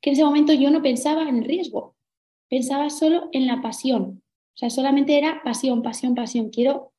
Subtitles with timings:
[0.00, 1.96] que en ese momento yo no pensaba en el riesgo,
[2.48, 4.22] pensaba solo en la pasión.
[4.54, 6.50] O sea, solamente era pasión, pasión, pasión.
[6.50, 6.92] Quiero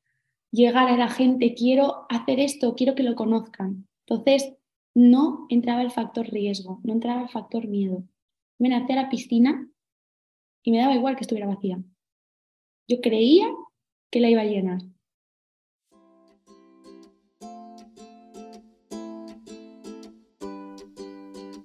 [0.50, 3.86] llegar a la gente, quiero hacer esto, quiero que lo conozcan.
[4.06, 4.54] Entonces,
[4.94, 8.04] no entraba el factor riesgo, no entraba el factor miedo.
[8.58, 9.68] Me nací a la piscina
[10.62, 11.82] y me daba igual que estuviera vacía.
[12.88, 13.48] Yo creía
[14.10, 14.80] que la iba a llenar.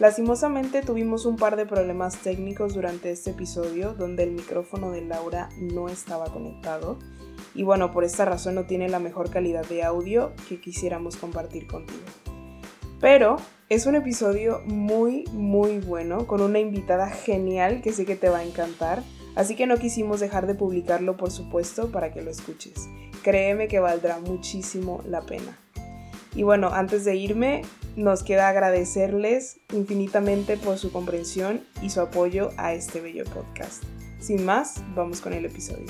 [0.00, 5.50] Lastimosamente tuvimos un par de problemas técnicos durante este episodio donde el micrófono de Laura
[5.60, 6.98] no estaba conectado
[7.54, 11.66] y bueno, por esta razón no tiene la mejor calidad de audio que quisiéramos compartir
[11.66, 12.00] contigo.
[12.98, 13.36] Pero
[13.68, 18.38] es un episodio muy, muy bueno con una invitada genial que sé que te va
[18.38, 19.02] a encantar,
[19.36, 22.88] así que no quisimos dejar de publicarlo por supuesto para que lo escuches.
[23.22, 25.58] Créeme que valdrá muchísimo la pena.
[26.34, 27.62] Y bueno, antes de irme,
[27.96, 33.82] nos queda agradecerles infinitamente por su comprensión y su apoyo a este bello podcast.
[34.20, 35.86] Sin más, vamos con el episodio.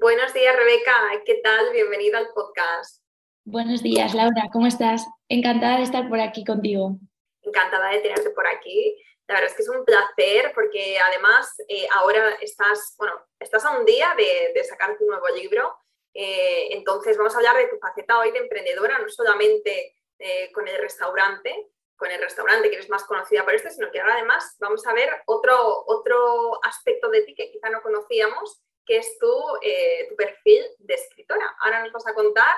[0.00, 0.92] Buenos días, Rebeca.
[1.24, 1.72] ¿Qué tal?
[1.72, 3.02] Bienvenida al podcast.
[3.44, 4.48] Buenos días, Laura.
[4.52, 5.06] ¿Cómo estás?
[5.28, 6.98] Encantada de estar por aquí contigo.
[7.42, 8.96] Encantada de tenerte por aquí.
[9.26, 13.78] La verdad es que es un placer porque además eh, ahora estás, bueno, estás a
[13.78, 15.74] un día de, de sacar tu nuevo libro
[16.20, 20.66] eh, entonces vamos a hablar de tu faceta hoy de emprendedora, no solamente eh, con
[20.66, 24.56] el restaurante, con el restaurante que eres más conocida por esto, sino que ahora además
[24.58, 29.32] vamos a ver otro, otro aspecto de ti que quizá no conocíamos, que es tu,
[29.62, 31.56] eh, tu perfil de escritora.
[31.60, 32.52] Ahora nos vas a contar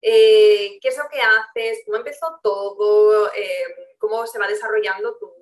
[0.00, 3.30] qué es lo que haces, cómo empezó todo,
[3.98, 5.32] cómo se va desarrollando tu,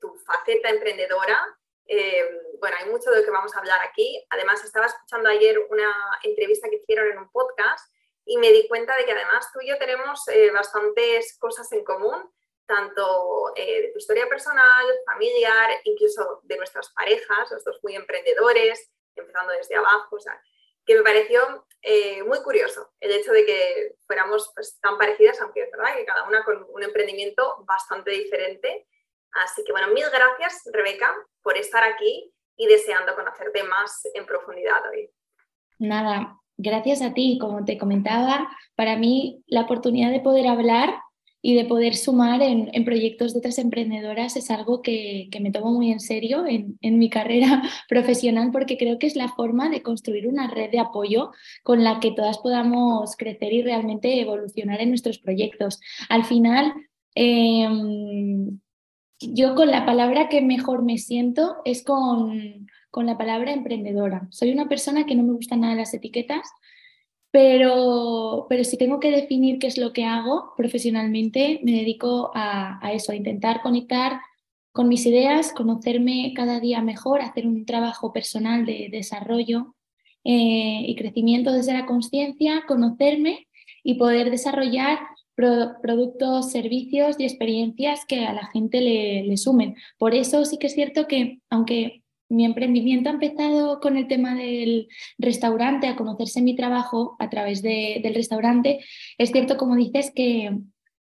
[0.00, 1.57] tu faceta emprendedora
[1.88, 4.24] eh, bueno, hay mucho de lo que vamos a hablar aquí.
[4.30, 5.90] Además, estaba escuchando ayer una
[6.22, 7.90] entrevista que hicieron en un podcast
[8.26, 11.82] y me di cuenta de que además tú y yo tenemos eh, bastantes cosas en
[11.84, 12.30] común,
[12.66, 18.90] tanto eh, de tu historia personal, familiar, incluso de nuestras parejas, los dos muy emprendedores,
[19.16, 20.40] empezando desde abajo, o sea,
[20.84, 21.66] que me pareció
[22.26, 26.24] muy curioso el hecho de que fuéramos pues, tan parecidas, aunque es verdad que cada
[26.24, 28.86] una con un emprendimiento bastante diferente
[29.32, 34.82] Así que bueno, mil gracias Rebeca por estar aquí y deseando conocerte más en profundidad
[34.90, 35.10] hoy.
[35.78, 37.38] Nada, gracias a ti.
[37.40, 40.94] Como te comentaba, para mí la oportunidad de poder hablar
[41.40, 45.92] y de poder sumar en, proyectos de otras emprendedoras es algo que, me tomo muy
[45.92, 50.26] en serio en, en, mi carrera profesional porque creo que es la forma de construir
[50.26, 51.30] una red de apoyo
[51.62, 55.80] con la que todas podamos crecer y realmente evolucionar en nuestros proyectos.
[56.08, 56.74] Al final,
[57.14, 57.68] eh,
[59.20, 64.28] yo con la palabra que mejor me siento es con, con, la palabra emprendedora.
[64.30, 66.48] Soy una persona que no me gustan nada las etiquetas,
[67.30, 72.84] pero, pero si tengo que definir qué es lo que hago profesionalmente, me dedico a,
[72.86, 74.20] a eso, a intentar conectar
[74.72, 79.74] con mis ideas, conocerme cada día mejor, hacer un trabajo personal de desarrollo
[80.24, 83.48] eh, y crecimiento desde la conciencia, conocerme
[83.82, 84.98] y poder desarrollar
[85.38, 89.76] productos, servicios y experiencias que a la gente le, sumen.
[89.96, 94.34] Por eso sí que es cierto que, aunque mi emprendimiento ha empezado con el tema
[94.34, 98.80] del restaurante, a conocerse mi trabajo a través del restaurante,
[99.16, 100.58] es cierto, como dices, que,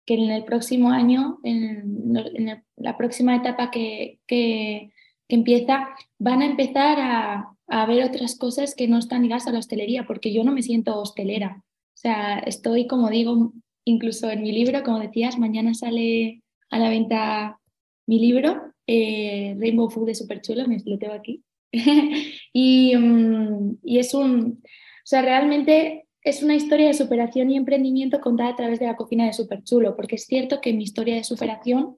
[0.06, 4.90] que en el próximo año, en, la próxima etapa que, que,
[5.28, 9.60] empieza, van a empezar a, a ver otras cosas que no están ligadas a la
[9.60, 11.64] hostelería, porque yo no me siento hostelera.
[11.64, 13.54] O sea, estoy, como digo,
[13.86, 17.60] incluso en mi libro, como decías, mañana sale a la venta
[18.08, 21.44] mi libro, eh, Rainbow Food de Super Chulo, me lo aquí.
[22.54, 28.20] y, mm, y, es un, o sea, realmente es una historia de superación y emprendimiento
[28.20, 31.16] contada a través de la cocina de Super Chulo, porque es cierto que mi historia
[31.16, 31.98] de superación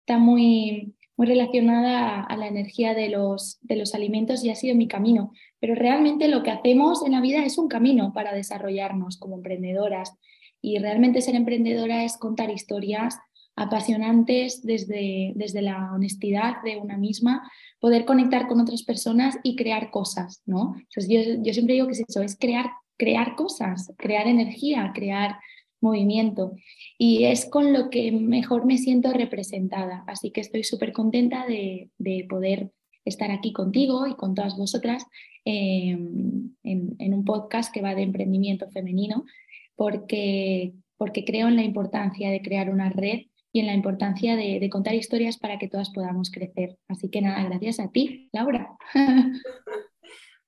[0.00, 4.76] está muy, muy relacionada a, la energía de los, de los alimentos y ha sido
[4.76, 5.32] mi camino.
[5.60, 10.18] Pero realmente lo que hacemos en la vida es un camino para desarrollarnos como emprendedoras.
[10.64, 13.18] Y realmente ser emprendedora es contar historias
[13.54, 17.42] apasionantes desde, desde la honestidad de una misma,
[17.80, 20.74] poder conectar con otras personas y crear cosas, ¿no?
[20.96, 25.36] yo, yo siempre digo que es eso, es crear, crear cosas, crear energía, crear
[25.82, 26.52] movimiento.
[26.96, 30.02] Y es con lo que mejor me siento representada.
[30.06, 31.90] Así que estoy súper contenta de,
[32.26, 32.70] poder
[33.04, 35.04] estar aquí contigo y con todas vosotras
[35.44, 39.26] em, en, un podcast que va de emprendimiento femenino,
[39.76, 43.22] porque, porque creo en la importancia de crear una red
[43.52, 46.76] y en la importancia de, contar historias para que todas podamos crecer.
[46.88, 48.76] Así que nada, gracias a ti, Laura.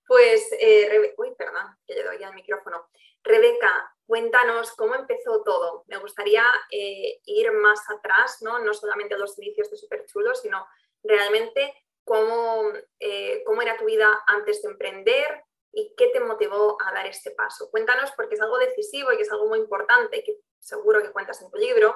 [0.08, 2.86] Pues, eh, uy, perdón, que le doy al micrófono.
[3.24, 5.82] Rebeca, cuéntanos cómo empezó todo.
[5.88, 8.60] Me gustaría eh, ir más atrás, ¿no?
[8.60, 10.64] no solamente a los inicios de Super Chulo, sino
[11.02, 11.74] realmente
[12.04, 12.70] cómo,
[13.00, 15.42] eh, cómo era tu vida antes de emprender
[15.76, 17.70] y qué te motivó a dar este paso.
[17.70, 21.42] Cuéntanos porque es algo decisivo y que es algo muy importante, que seguro que cuentas
[21.42, 21.94] en tu libro,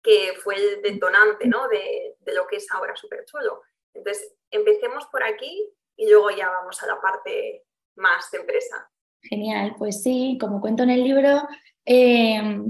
[0.00, 1.66] que fue el detonante ¿no?
[1.66, 3.62] de, lo que es ahora Super Chulo.
[3.94, 7.64] Entonces, empecemos por aquí y luego ya vamos a la parte
[7.96, 8.88] más de empresa.
[9.22, 11.48] Genial, pues sí, como cuento en el libro,
[11.84, 12.60] eh,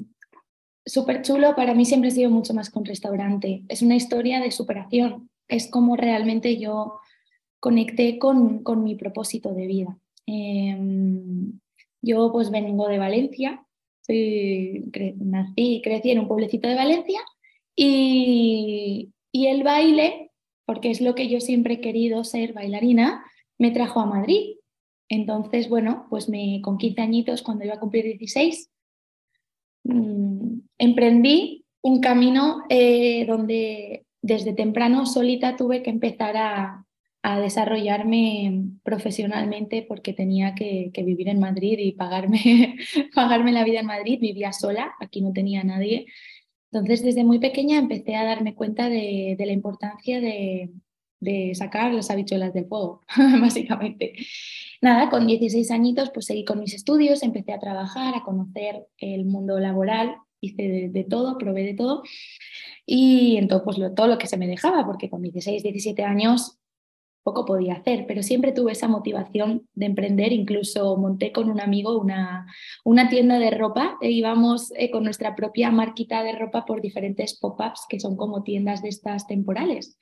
[0.86, 3.62] súper chulo, para mí siempre ha sido mucho más un restaurante.
[3.68, 6.98] Es una historia de superación, es como realmente yo
[7.60, 9.98] conecté con, con mi propósito de vida.
[10.26, 11.58] Em,
[12.02, 13.64] yo pues vengo de Valencia,
[14.00, 14.84] soy,
[15.18, 17.20] nací y crecí en un pueblecito de Valencia
[17.74, 20.30] y, y el baile,
[20.64, 23.24] porque es lo que yo siempre he querido ser bailarina,
[23.58, 24.56] me trajo a Madrid.
[25.08, 28.70] Entonces, bueno, pues me, con 15 añitos, cuando iba a cumplir 16,
[29.84, 36.85] mm, emprendí un camino eh, donde desde temprano solita tuve que empezar a,
[37.40, 42.76] desarrollarme profesionalmente porque tenía que, vivir en Madrid y pagarme,
[43.14, 44.18] pagarme la vida en Madrid.
[44.20, 46.06] Vivía sola, aquí no tenía nadie.
[46.70, 50.70] Entonces, desde muy pequeña empecé a darme cuenta de, de la importancia de,
[51.20, 53.02] de sacar las habichuelas del fuego,
[53.40, 54.14] básicamente.
[54.80, 59.24] Nada, con 16 añitos pues seguí con mis estudios, empecé a trabajar, a conocer el
[59.24, 62.02] mundo laboral, hice de, todo, probé de todo
[62.84, 66.04] y en todo, pues, lo, todo lo que se me dejaba, porque con 16, 17
[66.04, 66.58] años
[67.26, 71.98] poco podía hacer, pero siempre tuve esa motivación de emprender, incluso monté con un amigo
[71.98, 72.46] una,
[72.84, 77.36] una tienda de ropa e íbamos eh, con nuestra propia marquita de ropa por diferentes
[77.36, 79.98] pop-ups que son como tiendas de estas temporales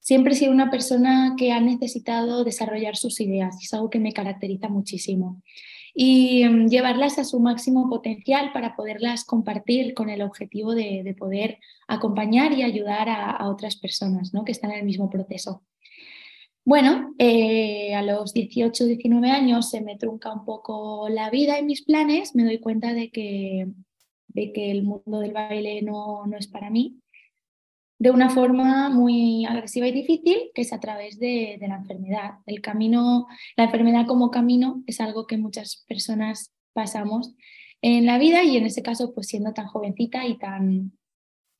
[0.00, 4.14] siempre he sido una persona que ha necesitado desarrollar sus ideas es algo que me
[4.14, 5.42] caracteriza muchísimo.
[5.94, 11.58] Y mm, llevarlas a su máximo potencial para poderlas compartir con el objetivo de, poder
[11.88, 14.44] acompañar y ayudar a, otras personas ¿no?
[14.44, 15.62] que están en el mismo proceso.
[16.68, 21.64] Bueno, eh, a los 18, 19 años se me trunca un poco la vida y
[21.64, 23.68] mis planes, me doy cuenta de que,
[24.26, 27.00] de que el mundo del baile no, no es para mí
[27.98, 32.32] de una forma muy agresiva y difícil, que es a través de, la enfermedad.
[32.44, 33.26] El camino,
[33.56, 37.34] la enfermedad como camino es algo que muchas personas pasamos
[37.80, 40.92] en la vida y en ese caso, pues siendo tan jovencita y tan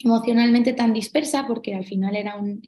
[0.01, 2.61] emocionalmente tan dispersa, porque al final era, un,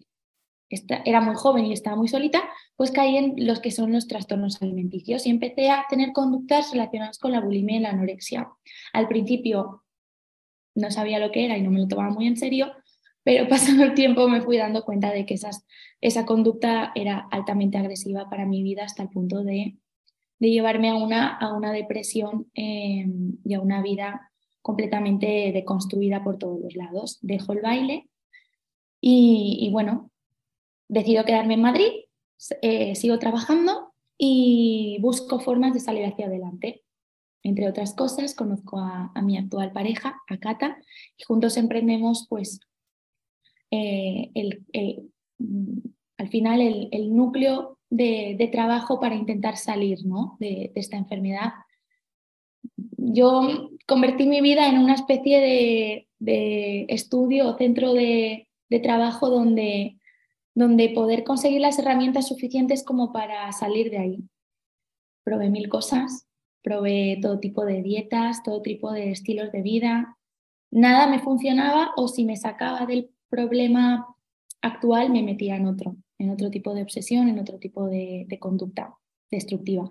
[1.04, 2.42] era muy joven y estaba muy solita,
[2.76, 7.18] pues caí en los que son los trastornos alimenticios y empecé a tener conductas relacionadas
[7.18, 8.48] con la bulimia y la anorexia.
[8.92, 9.84] Al principio
[10.74, 12.72] no sabía lo que era y no me lo tomaba muy en serio,
[13.22, 15.38] pero pasando el tiempo me fui dando cuenta de que
[16.00, 19.76] esa conducta era altamente agresiva para mi vida hasta el punto de,
[20.38, 23.06] de llevarme a una, a una depresión eh,
[23.44, 27.18] y a una vida completamente deconstruida por todos los lados.
[27.22, 28.08] Dejo el baile
[29.00, 30.09] y, bueno,
[30.90, 31.90] decido quedarme en Madrid,
[32.62, 36.82] eh, sigo trabajando y busco formas de salir hacia adelante.
[37.42, 40.76] Entre otras cosas, conozco a, mi actual pareja, a Cata,
[41.16, 42.60] y juntos emprendemos pues
[43.70, 44.64] eh, el,
[45.38, 45.78] mm,
[46.18, 50.36] al final el, núcleo de, trabajo para intentar salir ¿no?
[50.38, 51.52] de, esta enfermedad.
[52.98, 58.48] Yo convertí mi vida en una especie de estudio o centro de,
[58.82, 59.99] trabajo donde,
[60.54, 64.24] donde poder conseguir las herramientas suficientes como para salir de ahí.
[65.24, 66.26] Probé mil cosas,
[66.62, 70.16] probé todo tipo de dietas, todo tipo de estilos de vida.
[70.70, 74.06] Nada me funcionaba o si me sacaba del problema
[74.62, 78.96] actual me metía en otro, en otro tipo de obsesión, en otro tipo de, conducta
[79.30, 79.90] destructiva.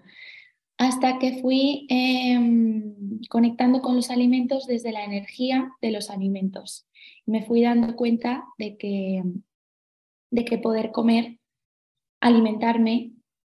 [0.78, 6.88] Hasta que fui em, conectando con los alimentos desde la energía de los alimentos.
[7.26, 9.24] Me fui dando cuenta de que,
[10.32, 11.40] de que poder comer,
[12.22, 13.14] alimentarme,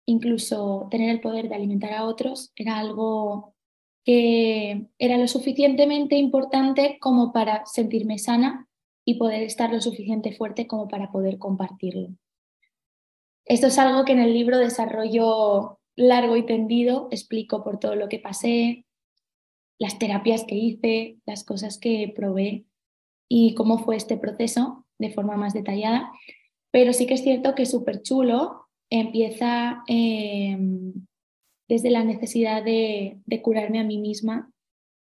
[0.06, 3.54] incluso tener el poder de alimentar a otros, era algo
[4.04, 8.68] que era lo suficientemente importante como para sentirme sana
[9.04, 12.08] y poder estar lo suficiente fuerte como para poder compartirlo.
[13.44, 18.08] Esto es algo que en el libro desarrollo largo y tendido, explico por todo lo
[18.08, 18.86] que pasé,
[19.78, 22.64] las terapias que hice, las cosas que probé
[23.28, 26.12] y cómo fue este proceso de forma más detallada.
[26.72, 30.92] Pero sí que es cierto que súper chulo empieza em,
[31.68, 34.50] desde la necesidad de, curarme a mí misma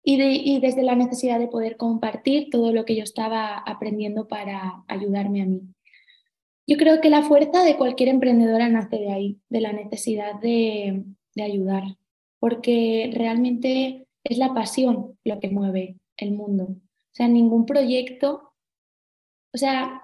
[0.02, 4.82] y, y desde la necesidad de poder compartir todo lo que yo estaba aprendiendo para
[4.88, 5.62] ayudarme a mí.
[6.70, 11.04] Yo creo que la fuerza de cualquier emprendedora nace de ahí, de la necesidad de,
[11.42, 11.82] ayudar,
[12.38, 16.64] porque realmente es la pasión lo que mueve el mundo.
[16.64, 18.52] O sea, ningún proyecto,
[19.52, 20.02] o sea,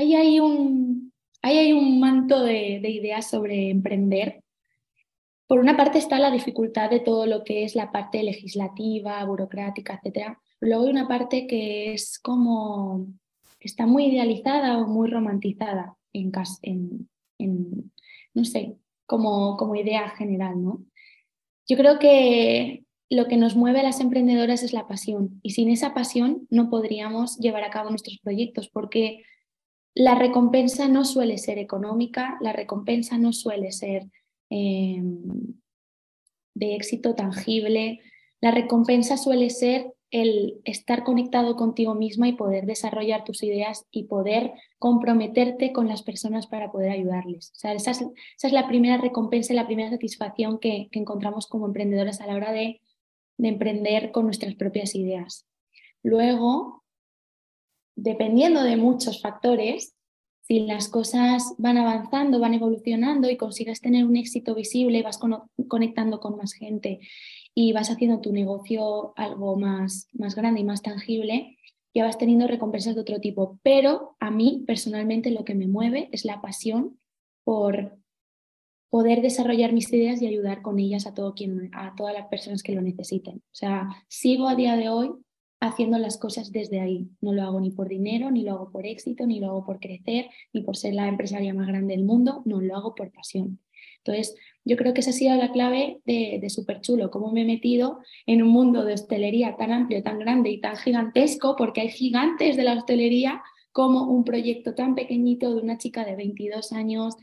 [0.00, 4.42] ahí hay un, hay un manto de, de ideas sobre emprender.
[5.46, 10.00] Por una parte está la dificultad de todo lo que es la parte legislativa, burocrática,
[10.02, 10.36] etc.
[10.60, 13.08] Luego hay una parte que es como,
[13.58, 16.32] está muy idealizada o muy romantizada en,
[17.38, 17.92] en,
[18.32, 18.76] no sé,
[19.06, 20.84] como, como idea general, ¿no?
[21.68, 25.68] Yo creo que lo que nos mueve a las emprendedoras es la pasión y sin
[25.68, 29.24] esa pasión no podríamos llevar a cabo nuestros proyectos porque
[29.94, 34.06] la recompensa no suele ser económica, la recompensa no suele ser
[34.48, 35.22] em,
[36.54, 38.00] de éxito tangible,
[38.40, 44.04] la recompensa suele ser el estar conectado contigo misma y poder desarrollar tus ideas y
[44.04, 47.52] poder comprometerte con las personas para poder ayudarles.
[47.52, 52.20] O sea, esa, es, la primera recompensa y la primera satisfacción que, encontramos como emprendedoras
[52.20, 52.80] a la hora de,
[53.38, 55.46] de emprender con nuestras propias ideas.
[56.02, 56.79] Luego,
[58.02, 59.94] dependiendo de muchos factores,
[60.40, 65.20] si las cosas van avanzando, van evolucionando y consigues tener un éxito visible, vas
[65.68, 67.00] conectando con más gente
[67.54, 71.58] y vas haciendo tu negocio algo más, más grande y más tangible,
[71.94, 73.60] ya vas teniendo recompensas de otro tipo.
[73.62, 76.98] Pero a mí personalmente lo que me mueve es la pasión
[77.44, 77.98] por
[78.88, 82.62] poder desarrollar mis ideas y ayudar con ellas a, todo quien, a todas las personas
[82.62, 83.36] que lo necesiten.
[83.36, 85.10] O sea, sigo a día de hoy
[85.60, 87.08] haciendo las cosas desde ahí.
[87.20, 89.78] No lo hago ni por dinero, ni lo hago por éxito, ni lo hago por
[89.78, 93.60] crecer, ni por ser la empresaria más grande del mundo, no lo hago por pasión.
[93.98, 97.42] Entonces, yo creo que esa ha sido la clave de, de Súper Chulo, cómo me
[97.42, 101.82] he metido en un mundo de hostelería tan amplio, tan grande y tan gigantesco, porque
[101.82, 106.72] hay gigantes de la hostelería, como un proyecto tan pequeñito de una chica de 22
[106.72, 107.16] años,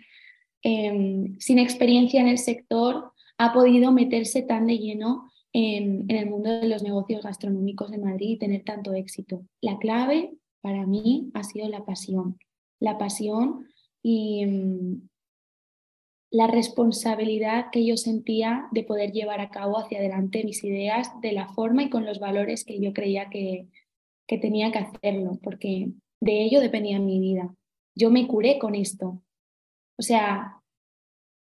[0.61, 6.51] em, sin experiencia en el sector, ha podido meterse tan de lleno en, el mundo
[6.51, 9.43] de los negocios gastronómicos de Madrid y tener tanto éxito.
[9.59, 12.37] La clave para mí ha sido la pasión.
[12.79, 13.65] La pasión
[14.03, 15.01] y, em,
[16.29, 21.31] la responsabilidad que yo sentía de poder llevar a cabo hacia adelante mis ideas de
[21.31, 23.67] la forma y con los valores que yo creía que,
[24.27, 25.89] que tenía que hacerlo, porque
[26.21, 27.55] de ello dependía mi vida.
[27.95, 29.23] Yo me curé con esto.
[29.97, 30.56] O sea,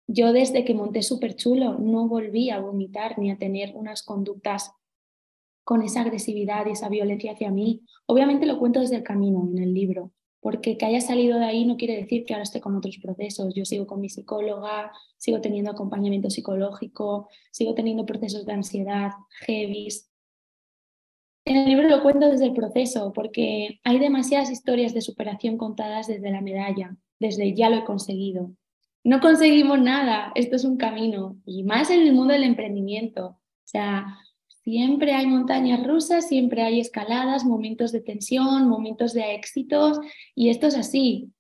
[0.08, 4.72] yo desde que monté súper chulo no volví a vomitar ni a tener unas conductas
[5.64, 7.84] con esa agresividad y esa violencia hacia mí.
[8.06, 11.66] Obviamente lo cuento desde el camino en el libro, porque que haya salido de ahí
[11.66, 13.54] no quiere decir que ahora esté con otros procesos.
[13.54, 19.12] Yo sigo con mi psicóloga, sigo teniendo acompañamiento psicológico, sigo teniendo procesos de ansiedad,
[19.46, 19.88] heavy.
[21.46, 26.08] En el libro lo cuento desde el proceso, porque hay demasiadas historias de superación contadas
[26.08, 28.52] desde la medalla, desde ya lo he conseguido.
[29.04, 33.26] No conseguimos nada, esto es un camino, y más en el mundo del emprendimiento.
[33.28, 34.18] O sea,
[34.64, 40.00] Siempre hay montañas rusas, siempre hay escaladas, momentos de tensión, momentos de éxitos
[40.36, 41.34] y esto es así.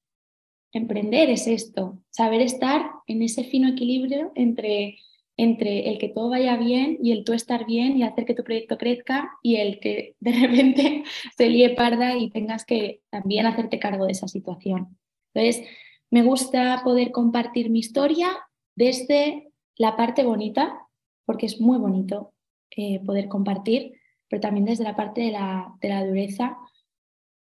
[0.73, 4.97] Emprender es esto, saber estar en ese fino equilibrio entre,
[5.37, 8.43] entre el que todo vaya bien y el tú estar bien y hacer que tu
[8.43, 11.03] proyecto crezca y el que de repente
[11.37, 14.97] se líe parda y tengas que también hacerte cargo de esa situación.
[15.33, 15.65] Entonces,
[16.13, 18.29] me gusta poder compartir mi historia
[18.75, 20.77] desde la parte bonita,
[21.25, 22.35] porque es muy bonito
[22.69, 23.93] eh, poder compartir,
[24.29, 26.55] pero también desde la parte de la, de la dureza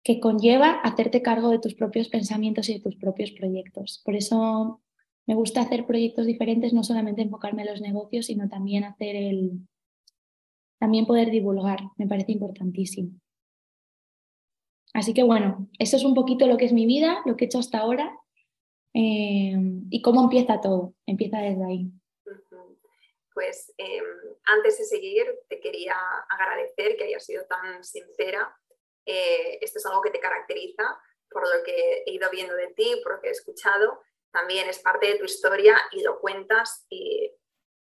[0.02, 4.02] que conlleva hacerte cargo de tus propios pensamientos y de tus propios proyectos.
[4.06, 4.80] Por eso
[5.26, 9.60] me gusta hacer proyectos diferentes, no solamente enfocarme en los negocios, sino también hacer el
[10.80, 13.12] también poder divulgar, me parece importantísimo.
[14.94, 17.48] Así que bueno, eso es un poquito lo que es mi vida, lo que he
[17.48, 18.18] hecho hasta ahora
[18.94, 19.56] eh,
[19.90, 20.94] y cómo empieza todo.
[21.06, 21.92] Empieza desde ahí.
[23.34, 24.06] Pues em,
[24.46, 25.96] antes de seguir te quería
[26.30, 28.56] agradecer que hayas sido tan sincera.
[29.06, 30.84] Eh, esto es algo que te caracteriza,
[31.30, 34.00] por lo que he ido viendo de ti, por lo que he escuchado,
[34.32, 37.32] también es parte de tu historia y lo cuentas y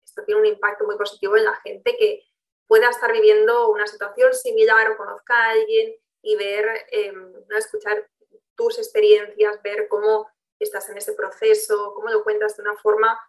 [0.03, 2.23] esto tiene un impacto muy positivo en la gente que
[2.67, 8.09] pueda estar viviendo una situación similar o conozca a alguien y ver, em, escuchar
[8.55, 10.29] tus experiencias, ver cómo
[10.63, 13.19] estás en ese proceso, cómo lo cuentas de una forma,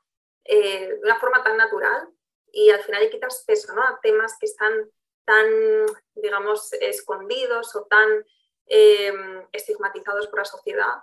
[0.45, 2.09] eh, de una forma tan natural
[2.53, 3.83] y al final quitas peso ¿no?
[3.83, 4.73] a temas que están
[5.25, 5.47] tan,
[6.15, 8.25] digamos, escondidos o tan
[8.67, 10.95] em, estigmatizados por la sociedad.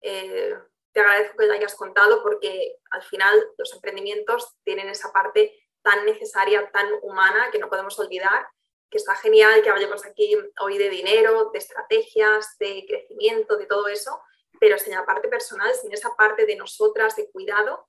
[0.00, 0.56] Eh,
[0.92, 6.06] te agradezco que lo hayas contado porque al final los emprendimientos tienen esa parte tan
[6.06, 8.46] necesaria, tan humana que no podemos olvidar,
[8.90, 13.88] que está genial que hablemos aquí hoy de dinero, de estrategias, de crecimiento, de todo
[13.88, 14.18] eso,
[14.60, 17.88] pero sin la parte personal, sin esa parte de nosotras, de cuidado,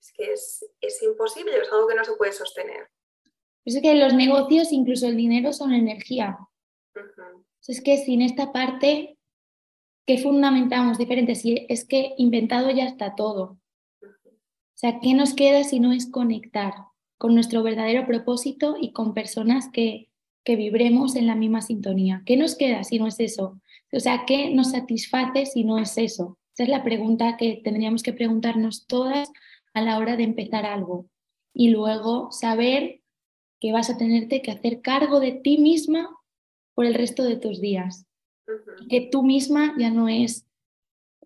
[0.00, 2.88] es que es, imposible, es algo que no se puede sostener.
[3.64, 6.38] Es que los negocios, incluso el dinero, son energía.
[7.66, 9.18] Es que sin esta parte,
[10.06, 11.34] ¿qué fundamentamos diferente?
[11.34, 13.58] Si es que inventado ya está todo.
[14.02, 16.72] O sea, ¿qué nos queda si no es conectar
[17.18, 20.10] con nuestro verdadero propósito y con personas que,
[20.42, 22.22] que vibremos en la misma sintonía?
[22.24, 23.60] ¿Qué nos queda si no es eso?
[23.92, 26.38] O sea, ¿qué nos satisface si no es eso?
[26.54, 29.30] Esa es la pregunta que tendríamos que preguntarnos todas
[29.74, 31.06] a la hora de empezar algo.
[31.52, 33.00] Y luego saber
[33.60, 36.08] que vas a tenerte que hacer cargo de ti misma
[36.74, 38.06] por el resto de tus días.
[38.88, 40.46] Que tú misma ya no es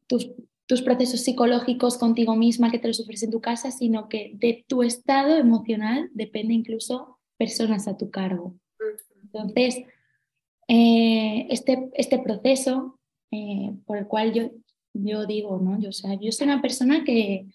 [0.07, 0.33] tus,
[0.67, 4.65] tus, procesos psicológicos contigo misma que te los sufres en tu casa, sino que de
[4.67, 8.55] tu estado emocional depende incluso personas a tu cargo.
[9.23, 9.85] Entonces,
[10.69, 12.99] eh, este, este proceso
[13.31, 14.51] eh, por el cual yo,
[14.95, 15.79] yo digo, ¿no?
[15.81, 17.47] Yo, sea, yo soy una persona que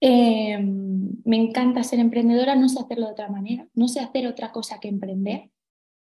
[0.00, 4.52] eh, me encanta ser emprendedora, no sé hacerlo de otra manera, no sé hacer otra
[4.52, 5.50] cosa que emprender,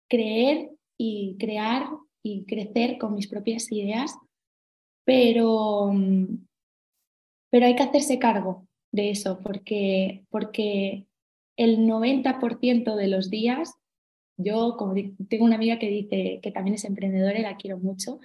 [0.09, 1.87] creer y crear
[2.23, 4.15] y crecer con mis propias ideas,
[5.05, 5.91] pero,
[7.49, 11.07] pero hay que hacerse cargo de eso porque, porque
[11.57, 13.73] el 90% de los días
[14.37, 14.93] yo, como
[15.29, 18.19] tengo una amiga que dice que también es emprendedora y la quiero mucho,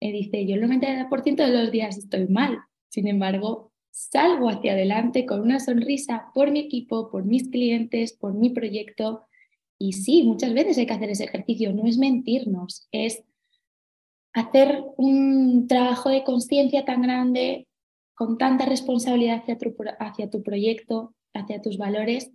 [0.00, 2.58] me dice, yo el 90% de los días estoy mal,
[2.90, 8.34] sin embargo, salgo hacia adelante con una sonrisa por mi equipo, por mis clientes, por
[8.34, 9.22] mi proyecto.
[9.78, 13.22] Y sí, muchas veces hay que hacer ese ejercicio, no es mentirnos, es
[14.32, 17.68] hacer un trabajo de conciencia tan grande,
[18.14, 19.58] con tanta responsabilidad hacia
[20.00, 22.32] hacia tu proyecto, hacia tus valores,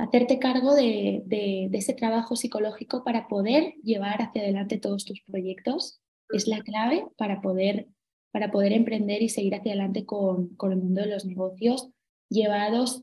[0.00, 6.00] hacerte cargo de, ese trabajo psicológico para poder llevar hacia adelante todos tus proyectos.
[6.30, 7.88] Es la clave para poder,
[8.32, 11.90] para poder emprender y seguir hacia adelante con, el mundo de los negocios
[12.28, 13.02] llevados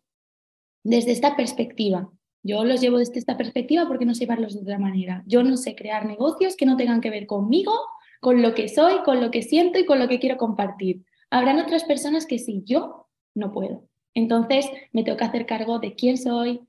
[0.84, 2.10] desde esta perspectiva.
[2.44, 5.24] Yo los llevo desde esta perspectiva porque no sé llevarlos de otra manera.
[5.28, 7.74] Yo no sé crear negocios que no tengan que ver conmigo,
[8.22, 11.04] con lo que soy, con lo que siento y con lo que quiero compartir.
[11.30, 13.84] Habrán otras personas que sí, yo no puedo.
[14.14, 16.62] Entonces me tengo que hacer cargo de quién soy,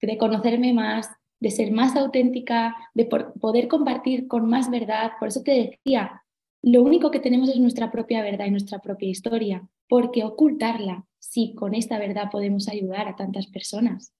[0.00, 1.10] de conocerme más,
[1.40, 5.12] de ser más auténtica, de poder compartir con más verdad.
[5.18, 6.22] Por eso te decía,
[6.62, 11.54] lo único que tenemos es nuestra propia verdad y nuestra propia historia, porque ocultarla, sí,
[11.56, 14.12] con esta verdad podemos ayudar a tantas personas.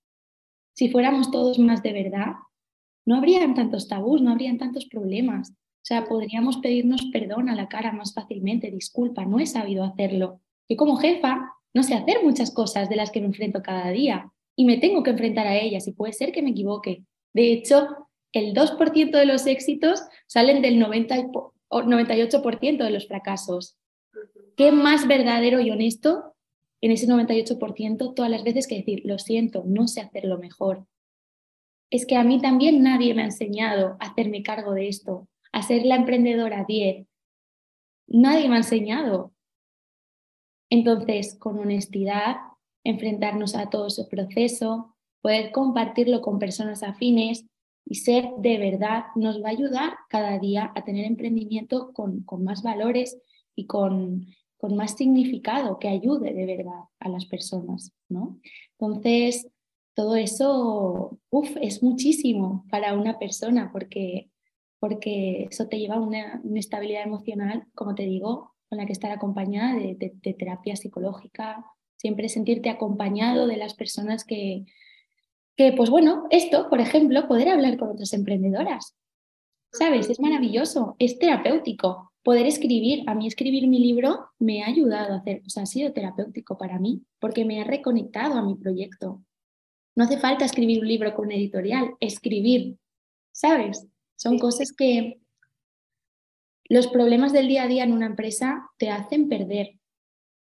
[0.74, 2.34] Si fuéramos todos más de verdad,
[3.04, 5.50] no habrían tantos tabús, no habrían tantos problemas.
[5.50, 10.40] O sea, podríamos pedirnos perdón a la cara más fácilmente, disculpa, no he sabido hacerlo.
[10.68, 14.32] Yo como jefa no sé hacer muchas cosas de las que me enfrento cada día,
[14.60, 17.02] y me tengo que enfrentar a ellas y puede ser que me equivoque.
[17.32, 17.88] De hecho,
[18.30, 21.16] el 2% de los éxitos salen del 90
[21.70, 23.78] 98% de los fracasos.
[24.58, 26.34] ¿Qué más verdadero y honesto
[26.82, 30.84] en ese 98% todas las veces que decir, lo siento, no sé hacerlo mejor?
[31.88, 35.62] Es que a mí también nadie me ha enseñado a hacerme cargo de esto, a
[35.62, 37.06] ser la emprendedora 10.
[38.08, 39.32] Nadie me ha enseñado.
[40.68, 42.36] Entonces, con honestidad,
[42.84, 47.46] enfrentarnos a todo ese proceso, poder compartirlo con personas afines
[47.84, 52.44] y ser de verdad nos va a ayudar cada día a tener emprendimiento con, con
[52.44, 53.18] más valores
[53.54, 58.38] y con, con, más significado que ayude de verdad a las personas, ¿no?
[58.78, 59.48] Entonces,
[59.94, 64.30] todo eso uf, es muchísimo para una persona porque,
[64.78, 69.10] porque eso te lleva a una, estabilidad emocional, como te digo, con la que estar
[69.10, 71.66] acompañada de terapia psicológica,
[72.00, 74.64] siempre sentirte acompañado de las personas que,
[75.54, 78.96] que, pues bueno, esto, por ejemplo, poder hablar con otras emprendedoras.
[79.72, 80.08] ¿Sabes?
[80.08, 82.12] Es maravilloso, es terapéutico.
[82.22, 85.66] Poder escribir, a mí escribir mi libro me ha ayudado a hacer, o sea, ha
[85.66, 89.22] sido terapéutico para mí, porque me ha reconectado a mi proyecto.
[89.94, 92.76] No hace falta escribir un libro con una editorial, escribir,
[93.32, 93.86] ¿sabes?
[94.16, 95.20] Son cosas que,
[96.70, 99.79] los problemas del día a día en una empresa te hacen perder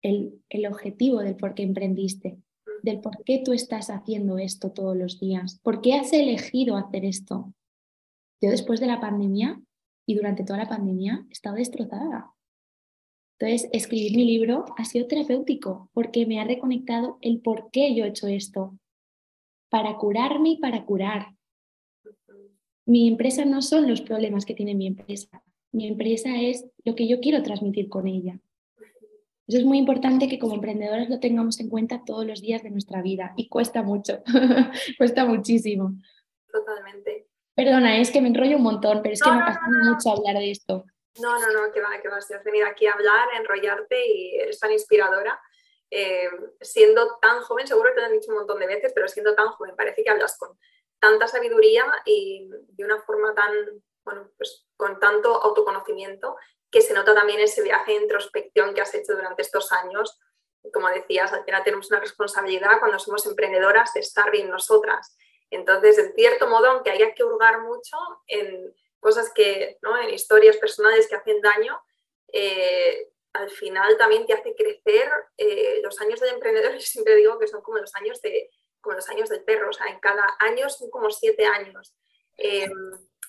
[0.02, 2.38] el, el objetivo del por qué emprendiste,
[2.82, 7.04] del por qué tú estás haciendo esto todos los días, por qué has elegido hacer
[7.04, 7.54] esto.
[8.40, 9.60] Yo después de la pandemia
[10.06, 12.32] y durante toda la pandemia he estado destrozada.
[13.38, 18.04] Entonces, escribir mi libro ha sido terapéutico porque me ha reconectado el por qué yo
[18.04, 18.78] he hecho esto,
[19.68, 21.34] para curarme y para curar.
[22.86, 27.08] Mi empresa no son los problemas que tiene mi empresa, mi empresa es lo que
[27.08, 28.38] yo quiero transmitir con ella.
[29.52, 32.70] Eso es muy importante que como emprendedoras lo tengamos en cuenta todos los días de
[32.70, 34.22] nuestra vida y cuesta mucho,
[34.96, 35.92] cuesta muchísimo.
[36.50, 37.28] Totalmente.
[37.54, 40.52] Perdona, es que me enrollo un montón, pero es que me apasiona mucho hablar de
[40.52, 40.86] esto.
[41.20, 42.30] No, no, no, que va, que vas.
[42.30, 45.38] Has venido aquí a hablar, a enrollarte y eres tan inspiradora.
[45.90, 46.30] Eh,
[46.62, 49.34] siendo tan joven, seguro que te lo han dicho un montón de veces, pero siendo
[49.34, 50.58] tan joven, parece que hablas con
[50.98, 53.52] tanta sabiduría y de una forma tan,
[54.02, 56.36] bueno, pues con tanto autoconocimiento
[56.72, 60.18] que se nota también ese viaje de introspección que has hecho durante estos años.
[60.72, 65.14] Como decías, al final tenemos una responsabilidad cuando somos emprendedoras de estar bien nosotras.
[65.50, 70.00] Entonces, en cierto modo, aunque haya que hurgar mucho en cosas que, ¿no?
[70.00, 71.78] en historias personales que hacen daño,
[72.32, 75.12] eh, al final también te hace crecer.
[75.36, 78.48] Eh, los años del emprendedor, yo siempre digo que son como los años, de,
[78.80, 81.94] como los años del perro, o sea, en cada año son como siete años.
[82.38, 82.70] Eh,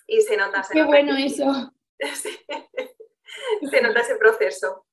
[0.08, 0.66] y se nota.
[0.72, 1.74] Qué bueno eso.
[3.70, 4.86] se nota ese proceso.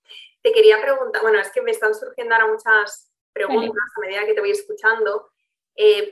[0.43, 4.35] Te quería preguntar, bueno, es que me están surgiendo ahora muchas preguntas a medida que
[4.35, 5.31] te voy escuchando,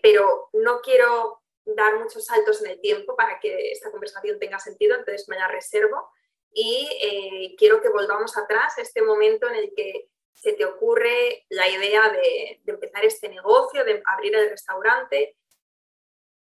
[0.02, 4.96] pero no quiero dar muchos saltos en el tiempo para que esta conversación tenga sentido,
[4.96, 6.10] entonces me la reservo
[6.52, 11.44] y eh, quiero que volvamos atrás a este momento en el que se te ocurre
[11.48, 15.36] la idea de, empezar este negocio, de abrir el restaurante.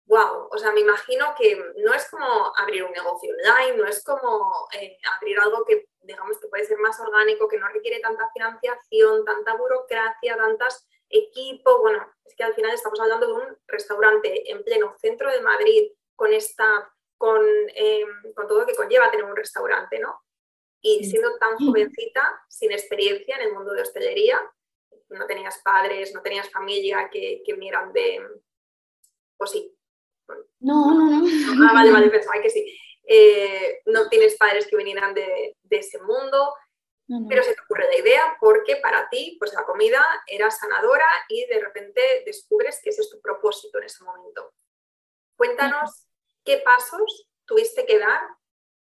[0.06, 0.48] ¡Wow!
[0.50, 4.68] O sea, me imagino que no es como abrir un negocio online, no es como
[4.72, 9.24] eh, abrir algo que, digamos, que puede ser más orgánico, que no requiere tanta financiación,
[9.24, 14.64] tanta burocracia, tantas equipo, bueno, es que al final estamos hablando de un restaurante en
[14.64, 19.36] pleno centro de Madrid con esta, con, em, con todo lo que conlleva tener un
[19.36, 20.20] restaurante, ¿no?
[20.80, 24.40] Y siendo tan jovencita, sin experiencia en el mundo de hostelería,
[25.10, 28.26] no tenías padres, no tenías familia que, que vinieran de...
[29.36, 29.76] Pues sí.
[30.62, 31.68] No, no, no.
[31.68, 32.78] Ah, vale, vale, pensaba que sí.
[33.04, 36.54] Eh, no tienes padres que vinieran de, de ese mundo,
[37.28, 41.44] pero se te ocurre la idea porque para ti, pues la comida era sanadora y
[41.46, 44.54] de repente descubres que ese es tu propósito en ese momento.
[45.36, 46.06] Cuéntanos
[46.44, 48.20] qué pasos tuviste que dar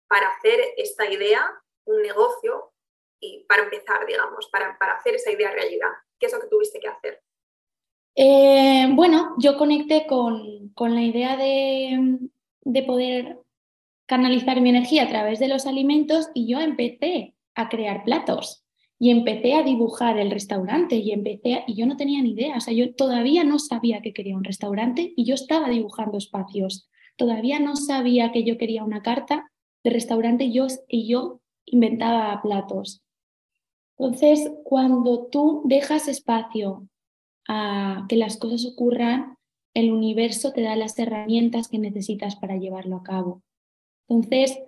[0.07, 2.73] para hacer esta idea un negocio
[3.19, 5.91] y para empezar, digamos, para, hacer esa idea realidad.
[6.19, 7.23] ¿Qué es lo que tuviste que hacer?
[8.15, 12.19] Eh, bueno, yo conecté con, la idea de,
[12.63, 13.39] de poder
[14.07, 18.65] canalizar mi energía a través de los alimentos y yo empecé a crear platos
[18.99, 22.61] y empecé a dibujar el restaurante y empecé y yo no tenía ni idea, o
[22.61, 26.89] sea, yo todavía no sabía que quería un restaurante y yo estaba dibujando espacios.
[27.17, 29.51] Todavía no sabía que yo quería una carta
[29.83, 33.03] de restaurante y yo inventaba platos.
[33.99, 36.87] Entonces, cuando tú dejas espacio
[37.49, 39.37] a que las cosas ocurran,
[39.75, 43.43] el universo te da las herramientas que necesitas para llevarlo a cabo.
[44.09, 44.59] Entonces,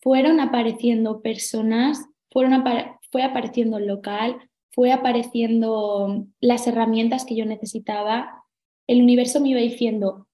[0.00, 2.62] fueron apareciendo personas, fueron
[3.10, 4.38] fue apareciendo el local,
[4.72, 8.44] fue apareciendo las herramientas que yo necesitaba.
[8.86, 10.28] El universo me iba diciendo,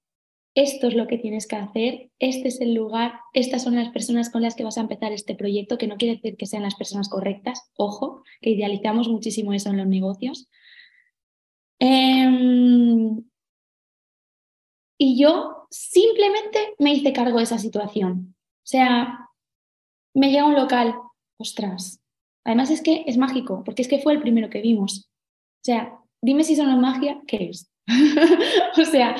[0.55, 4.31] esto es lo que tienes que hacer, este es el lugar, estas son las personas
[4.31, 6.75] con las que vas a empezar este proyecto, que no quiere decir que sean las
[6.75, 10.49] personas correctas, ojo, que idealizamos muchísimo eso en los negocios.
[11.81, 13.25] Em,
[14.99, 18.35] y yo simplemente me hice cargo de esa situación.
[18.39, 19.31] O sea,
[20.15, 20.95] me llega un local,
[21.39, 22.01] ostras.
[22.45, 25.09] Además es que es mágico, porque es que fue el primero que vimos.
[25.09, 27.71] O sea, dime si es magia, ¿qué es?
[28.79, 29.17] o sea,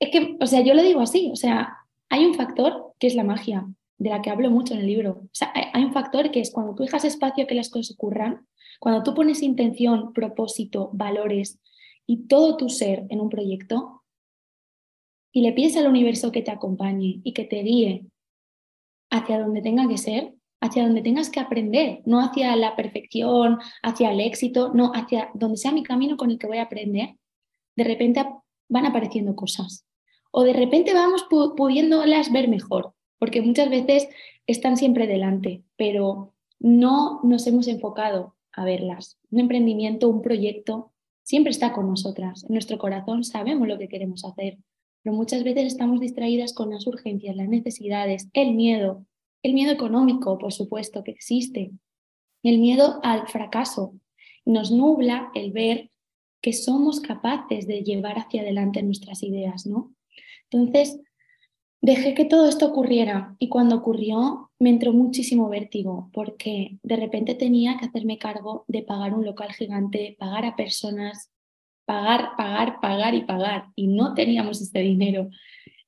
[0.00, 1.76] es que, o sea, yo lo digo así, o sea,
[2.08, 3.66] hay un factor que es la magia,
[3.98, 5.20] de la que hablo mucho en el libro.
[5.24, 8.46] O sea, hay un factor que es cuando tú dejas espacio que las cosas ocurran,
[8.80, 11.60] cuando tú pones intención, propósito, valores
[12.06, 14.02] y todo tu ser en un proyecto
[15.32, 18.06] y le pides al universo que te acompañe y que te guíe
[19.10, 24.12] hacia donde tenga que ser, hacia donde tengas que aprender, no hacia la perfección, hacia
[24.12, 27.16] el éxito, no, hacia donde sea mi camino con el que voy a aprender,
[27.76, 28.24] de repente
[28.68, 29.84] van apareciendo cosas.
[30.32, 34.08] O de repente vamos pudiéndolas ver mejor, porque muchas veces
[34.46, 39.18] están siempre delante, pero no nos hemos enfocado a verlas.
[39.30, 42.44] Un emprendimiento, un proyecto, siempre está con nosotras.
[42.44, 44.58] En nuestro corazón sabemos lo que queremos hacer,
[45.02, 49.06] pero muchas veces estamos distraídas con las urgencias, las necesidades, el miedo.
[49.42, 51.70] el miedo económico, por supuesto, que existe,
[52.42, 53.94] el miedo al fracaso.
[54.44, 55.90] Nos nubla el ver
[56.42, 59.94] que somos capaces de llevar hacia adelante nuestras ideas, ¿no?
[60.50, 61.00] Entonces,
[61.80, 67.34] dejé que todo esto ocurriera y cuando ocurrió me entró muchísimo vértigo porque de repente
[67.34, 71.30] tenía que hacerme cargo de pagar un local gigante, pagar a personas,
[71.86, 75.30] pagar, pagar, pagar y pagar y no teníamos este dinero.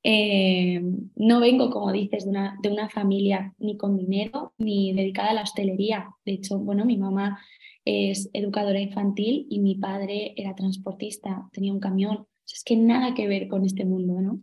[0.04, 0.82] Eh,
[1.14, 5.34] no vengo, como dices, de una, de una familia ni con dinero ni dedicada a
[5.34, 6.08] la hostelería.
[6.24, 7.38] De hecho, bueno, mi mamá
[7.84, 12.26] es educadora infantil y mi padre era transportista, tenía un camión.
[12.52, 14.40] Es que nada que ver con este mundo, ¿no?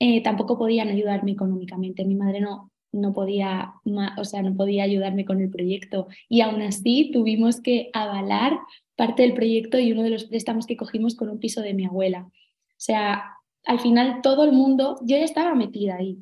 [0.00, 2.04] Eh, tampoco podían ayudarme económicamente.
[2.04, 3.74] Mi madre no, no podía,
[4.16, 8.58] o sea, no podía ayudarme con el proyecto y aún así tuvimos que avalar
[8.96, 11.84] parte del proyecto y uno de los préstamos que cogimos con un piso de mi
[11.84, 12.28] abuela.
[12.28, 13.24] O sea,
[13.64, 16.18] al final todo el mundo, yo ya estaba metida ahí,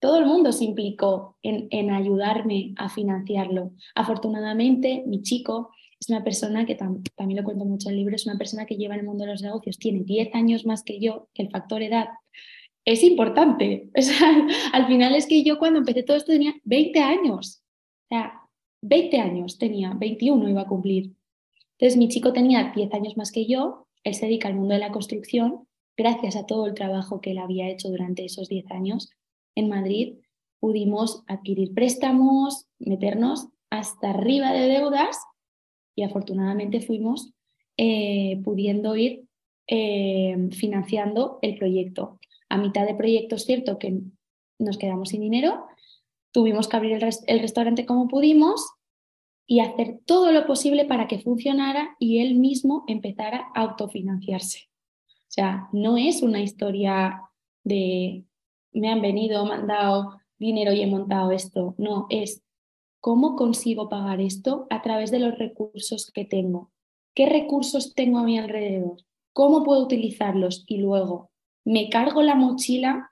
[0.00, 3.70] todo el mundo se implicó en, en ayudarme a financiarlo.
[3.94, 8.26] Afortunadamente, mi chico es una persona que también lo cuento mucho en el libro, es
[8.26, 10.98] una persona que lleva en el mundo de los negocios, tiene 10 años más que
[10.98, 12.08] yo, el factor edad
[12.84, 13.90] es importante.
[14.72, 17.62] al final es que yo cuando empecé todo esto tenía 20 años.
[18.04, 18.40] O sea,
[18.82, 21.12] 20 años tenía, 21 iba a cumplir.
[21.78, 24.80] Entonces mi chico tenía 10 años más que yo, él se dedica al mundo de
[24.80, 25.66] la construcción,
[25.96, 29.10] gracias a todo el trabajo que él había hecho durante esos 10 años
[29.54, 30.18] en Madrid,
[30.60, 35.18] pudimos adquirir préstamos, meternos hasta arriba de deudas
[35.96, 37.32] y afortunadamente fuimos
[37.76, 39.24] eh, pudiendo ir
[39.66, 42.18] eh, financiando el proyecto
[42.52, 43.98] a mitad de proyecto es cierto que
[44.58, 45.64] nos quedamos sin dinero,
[46.32, 48.74] tuvimos que abrir el, restaurante como pudimos
[49.46, 54.68] y hacer todo lo posible para que funcionara y él mismo empezara a autofinanciarse.
[55.08, 57.22] O sea, no es una historia
[57.64, 58.26] de
[58.74, 61.74] me han venido, me han dado dinero y he montado esto.
[61.78, 62.42] No, es
[63.00, 66.70] cómo consigo pagar esto a través de los recursos que tengo.
[67.14, 68.98] ¿Qué recursos tengo a mi alrededor?
[69.32, 70.64] ¿Cómo puedo utilizarlos?
[70.66, 71.31] Y luego,
[71.64, 73.10] me cargo la mochila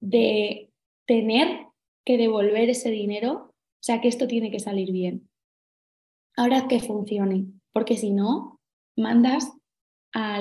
[0.00, 0.70] de
[1.06, 1.66] tener
[2.04, 5.28] que devolver ese dinero, o sea que esto tiene que salir bien.
[6.36, 8.60] Ahora que funcione, porque si no,
[8.96, 9.52] mandas
[10.12, 10.40] a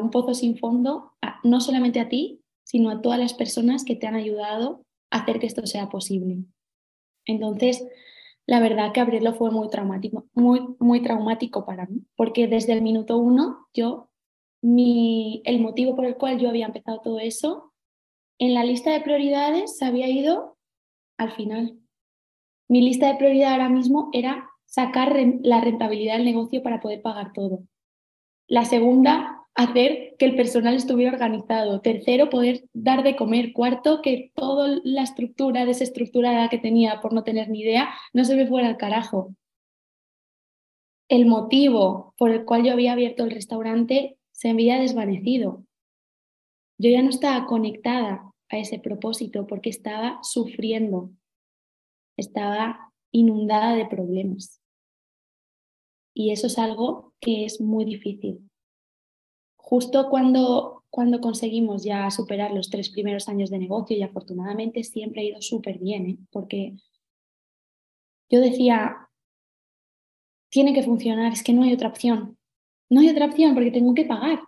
[0.00, 1.12] un pozo sin fondo,
[1.44, 5.40] no solamente a ti, sino a todas las personas que te han ayudado a hacer
[5.40, 6.44] que esto sea posible.
[7.26, 7.86] Entonces,
[8.46, 12.82] la verdad que abrirlo fue muy traumático, muy, muy traumático para mí, porque desde el
[12.82, 14.09] minuto uno yo
[14.62, 17.72] el motivo por el cual yo había empezado todo eso,
[18.38, 20.56] en la lista de prioridades se había ido
[21.18, 21.78] al final.
[22.68, 27.32] Mi lista de prioridad ahora mismo era sacar la rentabilidad del negocio para poder pagar
[27.32, 27.64] todo.
[28.46, 31.80] La segunda, hacer que el personal estuviera organizado.
[31.80, 33.52] Tercero, poder dar de comer.
[33.52, 38.36] Cuarto, que toda la estructura desestructurada que tenía por no tener ni idea no se
[38.36, 39.34] me fuera al carajo.
[41.08, 45.66] El motivo por el cual yo había abierto el restaurante se había desvanecido.
[46.78, 51.10] Yo ya no estaba conectada a ese propósito porque estaba sufriendo,
[52.16, 54.62] estaba inundada de problemas.
[56.14, 58.50] Y eso es algo que es muy difícil.
[59.56, 65.20] Justo cuando, cuando conseguimos ya superar los tres primeros años de negocio, y afortunadamente siempre
[65.20, 66.18] ha ido súper bien, ¿eh?
[66.30, 66.76] porque
[68.30, 69.06] yo decía,
[70.48, 72.39] tiene que funcionar, es que no hay otra opción.
[72.90, 74.40] No hay otra opción porque tengo que pagar.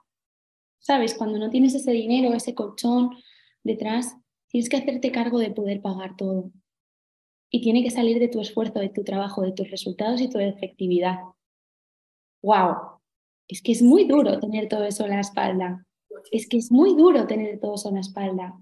[0.81, 1.15] ¿Sabes?
[1.15, 3.11] Cuando no tienes ese dinero, ese colchón
[3.63, 4.17] detrás,
[4.49, 6.51] tienes que hacerte cargo de poder pagar todo.
[7.51, 10.39] Y tiene que salir de tu esfuerzo, de tu trabajo, de tus resultados y tu
[10.39, 11.19] efectividad.
[12.43, 13.01] ¡Wow!
[13.47, 15.87] Es que es muy duro tener todo eso en la espalda.
[16.33, 18.59] Es que es muy duro tener todo eso en la espalda.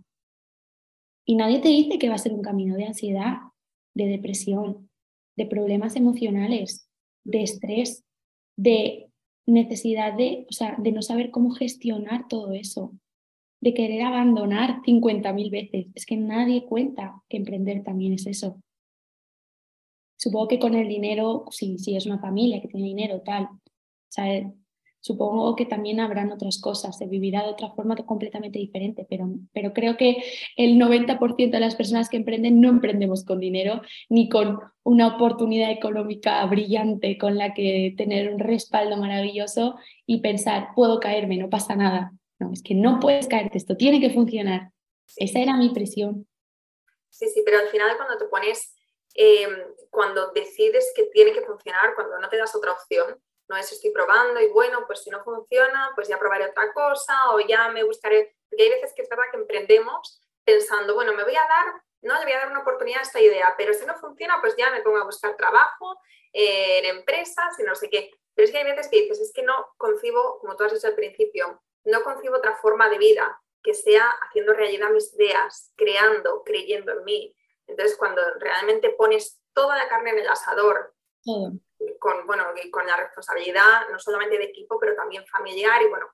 [1.25, 3.39] Y nadie te dice que va a ser un camino de ansiedad,
[3.95, 4.91] de depresión,
[5.37, 6.89] de problemas emocionales,
[7.25, 8.05] de estrés,
[8.57, 9.10] de
[9.53, 12.93] necesidad de, o sea, de no saber cómo gestionar todo eso,
[13.61, 15.87] de querer abandonar 50.000 veces.
[15.95, 18.61] Es que nadie cuenta que emprender también es eso.
[20.19, 23.49] Supongo que con el dinero, si, si es una familia que tiene dinero, tal,
[25.03, 29.73] Supongo que también habrán otras cosas, se vivirá de otra forma completamente diferente, pero, pero
[29.73, 30.23] creo que
[30.57, 35.71] el 90% de las personas que emprenden no emprendemos con dinero ni con una oportunidad
[35.71, 41.77] económica brillante con la que tener un respaldo maravilloso y pensar, puedo caerme, no pasa
[41.77, 42.13] nada.
[42.39, 44.71] No, es que no puedes caerte, esto tiene que funcionar.
[45.17, 46.27] Esa era mi presión.
[47.09, 48.75] Sí, sí, pero al final cuando te pones,
[49.15, 49.47] eh,
[49.91, 53.19] cuando decides que tiene que funcionar, cuando no te das otra opción,
[53.51, 57.15] no es estoy probando y bueno, pues si no funciona, pues ya probaré otra cosa
[57.33, 61.25] o ya me buscaré, porque hay veces que es verdad que emprendemos pensando, bueno, me
[61.25, 63.85] voy a dar no, le voy a dar una oportunidad a esta idea, pero si
[63.85, 65.99] no funciona, pues ya me pongo a buscar trabajo
[66.33, 68.11] eh, en empresas y no sé qué.
[68.35, 70.87] Pero es que hay veces que dices, es que no concibo, como tú has dicho
[70.87, 76.43] al principio, no concibo otra forma de vida que sea haciendo realidad mis ideas, creando,
[76.45, 77.37] creyendo en mí.
[77.67, 80.95] Entonces, cuando realmente pones toda la carne en el asador,
[81.99, 86.07] con, bueno, con la responsabilidad no solamente de equipo, pero también familiar, y bueno,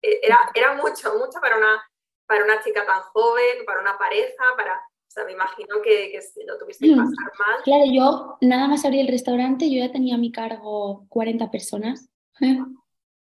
[0.00, 1.82] e, era, era mucho, mucho para una,
[2.26, 4.74] para una chica tan joven, para una pareja, para...
[4.76, 6.96] O sea, me imagino que, que lo tuviste que mm.
[6.96, 7.62] pasar mal.
[7.64, 12.08] Claro, yo nada más abrí el restaurante, yo ya tenía a mi cargo 40 personas.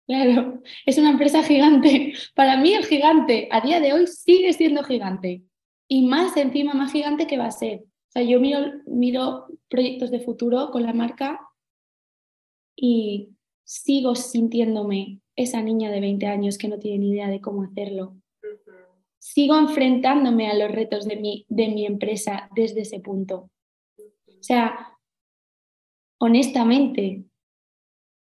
[0.08, 2.12] Claro, es una empresa gigante.
[2.36, 5.42] Para mí el gigante a día de hoy sigue siendo gigante.
[5.88, 7.80] Y más encima, más gigante que va a ser.
[7.80, 11.45] O sea, yo miro, miro proyectos de futuro con la marca
[12.76, 13.30] y
[13.64, 18.16] sigo sintiéndome esa niña de 20 años que no tiene ni idea de cómo hacerlo.
[19.18, 23.50] Sigo enfrentándome a los retos de mi, de mi empresa desde ese punto.
[23.98, 24.96] O sea,
[26.18, 27.24] honestamente,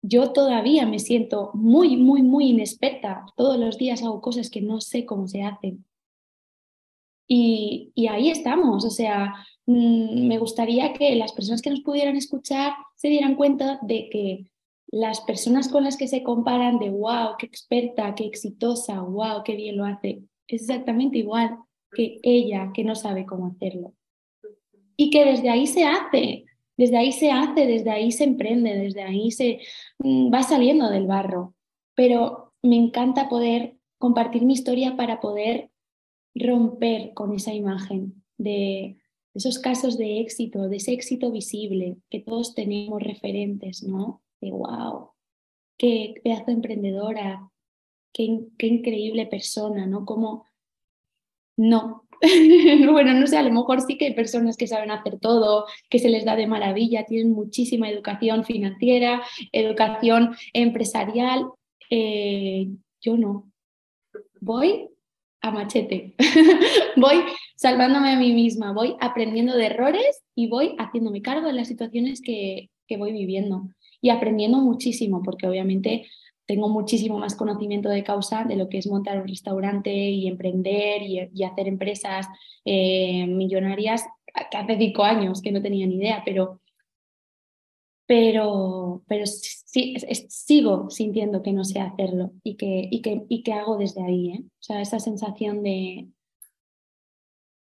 [0.02, 3.26] yo todavía me siento muy, muy, muy inexperta.
[3.36, 5.86] Todos los días hago cosas que no sé cómo se hacen.
[7.28, 8.84] Y, ahí estamos.
[8.86, 9.34] O sea,
[9.66, 14.46] mm, me gustaría que las personas que nos pudieran escuchar se dieran cuenta de que
[14.88, 19.56] las personas con las que se comparan de wow, qué experta, qué exitosa, wow, qué
[19.56, 21.58] bien lo hace, es exactamente igual
[21.92, 23.94] que ella que no sabe cómo hacerlo.
[24.96, 26.46] Y que desde ahí se hace.
[26.78, 29.60] Desde ahí se hace, desde ahí se emprende, desde ahí se
[30.00, 31.56] mm, va saliendo del barro.
[31.96, 35.70] Pero me encanta poder compartir mi historia para poder
[36.36, 38.98] romper con esa imagen de
[39.34, 44.22] esos casos de éxito, de ese éxito visible que todos tenemos referentes, ¿no?
[44.42, 45.12] De wow,
[45.78, 47.50] qué pedazo de emprendedora,
[48.14, 50.06] qué, qué increíble persona, ¿no?
[50.06, 50.46] Como
[51.58, 52.04] no,
[52.92, 56.00] bueno, no sé, a lo mejor sí que hay personas que saben hacer todo, que
[56.00, 61.48] se les da de maravilla, tienen muchísima educación financiera, educación empresarial.
[61.90, 62.70] Eh,
[63.02, 63.52] yo no.
[64.40, 64.90] Voy
[65.44, 66.16] a machete,
[66.96, 67.18] voy
[67.56, 72.22] salvándome a mí misma, voy aprendiendo de errores y voy haciéndome cargo de las situaciones
[72.22, 73.68] que, que voy viviendo
[74.02, 76.08] y aprendiendo muchísimo, porque obviamente
[76.46, 81.02] tengo muchísimo más conocimiento de causa de lo que es montar un restaurante y emprender
[81.02, 82.28] y, hacer empresas
[82.66, 84.06] eh, millonarias
[84.50, 86.60] que hace cinco años que no tenía ni idea, pero,
[88.06, 89.96] pero, pero sí,
[90.30, 94.32] sigo sintiendo que no sé hacerlo y que, y que, y que hago desde ahí.
[94.32, 94.44] ¿eh?
[94.44, 96.08] O sea, esa sensación de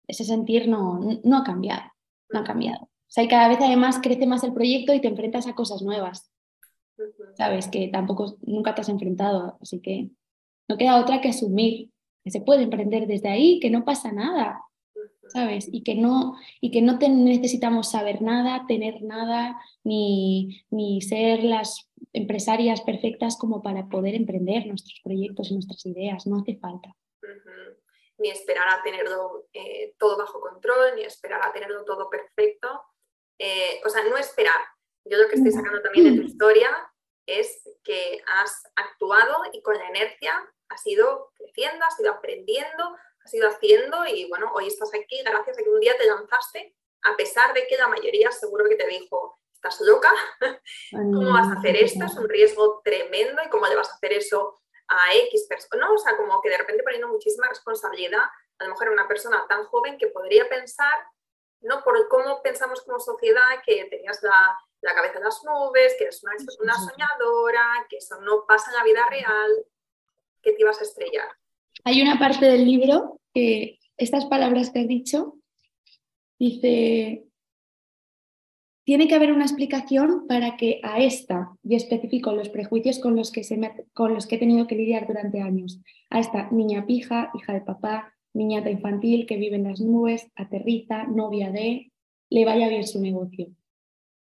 [0.07, 1.83] ese sentir no, no ha cambiado,
[2.29, 2.83] no ha cambiado.
[2.83, 5.81] O sea, y cada vez además crece más el proyecto y te enfrentas a cosas
[5.81, 6.33] nuevas.
[7.35, 7.67] ¿sabes?
[7.67, 10.09] Que tampoco nunca te has enfrentado, así que
[10.67, 11.89] no queda otra que asumir
[12.23, 14.61] que se puede emprender desde ahí, que no pasa nada,
[15.29, 15.67] ¿sabes?
[15.71, 21.89] Y que no, y que no necesitamos saber nada, tener nada, ni, ni ser las
[22.13, 26.95] empresarias perfectas como para poder emprender nuestros proyectos y nuestras ideas, no hace falta.
[28.17, 32.81] Ni esperar a tenerlo eh, todo bajo control, ni esperar a tenerlo todo perfecto.
[33.39, 34.61] Eh, o sea, no esperar,
[35.05, 36.69] yo lo que estoy sacando también de tu historia
[37.25, 40.33] es que has actuado y con la inercia
[40.69, 45.57] has ido creciendo, has ido aprendiendo, has ido haciendo y bueno, hoy estás aquí gracias
[45.57, 48.87] a que un día te lanzaste, a pesar de que la mayoría seguro que te
[48.87, 50.11] dijo, estás loca,
[50.91, 52.05] ¿cómo vas a hacer esto?
[52.05, 55.93] Es un riesgo tremendo y cómo le vas a hacer eso a X personas, ¿no?
[55.93, 58.23] O sea, como que de repente poniendo muchísima responsabilidad,
[58.59, 60.93] a lo mejor a una persona tan joven que podría pensar,
[61.61, 61.83] ¿no?
[61.83, 66.21] Por cómo pensamos como sociedad que tenías la la cabeza en las nubes, que eres
[66.59, 69.65] una, soñadora, que eso no pasa en la vida real,
[70.41, 71.29] que te ibas a estrellar.
[71.83, 75.35] Hay una parte del libro que estas palabras que has dicho,
[76.39, 77.25] dice,
[78.85, 83.31] tiene que haber una explicación para que a esta, y especifico los prejuicios con los,
[83.31, 83.59] que se
[83.93, 87.61] con los que he tenido que lidiar durante años, a esta niña pija, hija de
[87.61, 91.91] papá, niñata infantil que vive en las nubes, aterriza, novia de,
[92.29, 93.53] le vaya bien su negocio.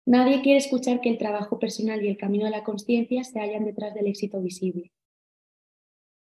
[0.06, 3.64] Nadie quiere escuchar que el trabajo personal y el camino de la conciencia se hallan
[3.64, 4.90] detrás del éxito visible.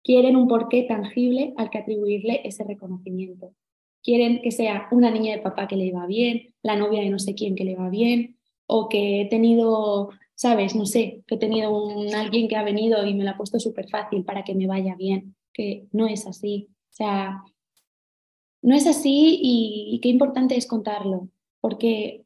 [0.03, 3.53] Quieren un porqué tangible al que atribuirle ese reconocimiento.
[4.01, 7.19] Quieren que sea una niña de papá que le va bien, la novia de no
[7.19, 11.37] sé quién que le va bien, o que he tenido, sabes, no sé, que he
[11.37, 14.55] tenido un, alguien que ha venido y me lo ha puesto súper fácil para que
[14.55, 16.67] me vaya bien, que no es así.
[16.91, 17.43] O sea,
[18.61, 21.29] no es así y, y qué importante es contarlo,
[21.61, 22.22] porque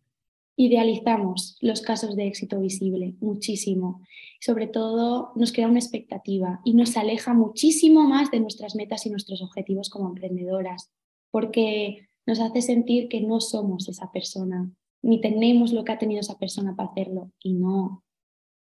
[0.58, 4.02] idealizamos los casos de éxito visible muchísimo.
[4.42, 9.12] Sobre todo nos crea una expectativa y nos aleja muchísimo más de nuestras metas y
[9.12, 10.92] nuestros objetivos como emprendedoras,
[11.32, 14.70] porque nos hace sentir que no somos esa persona,
[15.04, 17.32] ni tenemos lo que ha tenido esa persona para hacerlo.
[17.42, 18.04] Y no.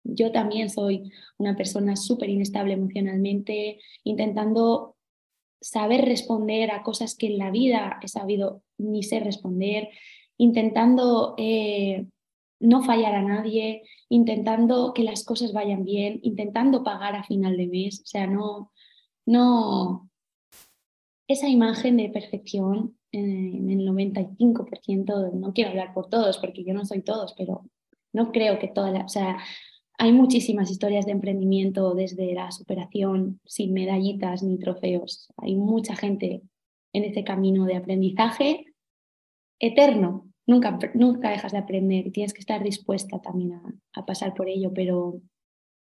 [0.04, 4.96] Yo también soy una persona súper inestable emocionalmente, intentando
[5.62, 9.88] saber responder a cosas que en la vida he sabido ni sé responder,
[10.40, 12.06] intentando eh,
[12.60, 17.66] no fallar a nadie, intentando que las cosas vayan bien, intentando pagar a final de
[17.66, 18.00] mes.
[18.00, 18.72] O sea, no,
[19.26, 20.08] no,
[21.28, 26.86] esa imagen de perfección en el 95%, no quiero hablar por todos porque yo no
[26.86, 27.66] soy todos, pero
[28.14, 29.36] no creo que toda la, o sea,
[29.98, 35.28] hay muchísimas historias de emprendimiento desde la superación sin medallitas ni trofeos.
[35.36, 36.42] Hay mucha gente
[36.94, 38.64] en ese camino de aprendizaje
[39.60, 40.29] eterno.
[40.50, 43.60] Nunca, nunca dejas de aprender y tienes que estar dispuesta también
[43.94, 45.20] a, pasar por ello, pero,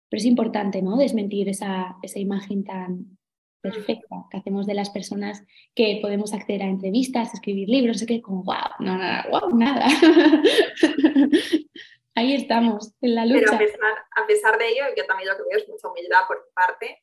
[0.08, 0.96] pero es importante ¿no?
[0.96, 3.18] desmentir esa, esa imagen tan,
[3.64, 5.42] perfecta que hacemos de las personas
[5.74, 9.86] que podemos acceder a entrevistas, escribir libros, qué, como, wow, no, no, wow, nada.
[12.14, 13.56] Ahí estamos, en la lucha.
[13.58, 13.72] Pero
[14.16, 17.02] a pesar, de ello, yo también lo que veo es mucha humildad por tu parte,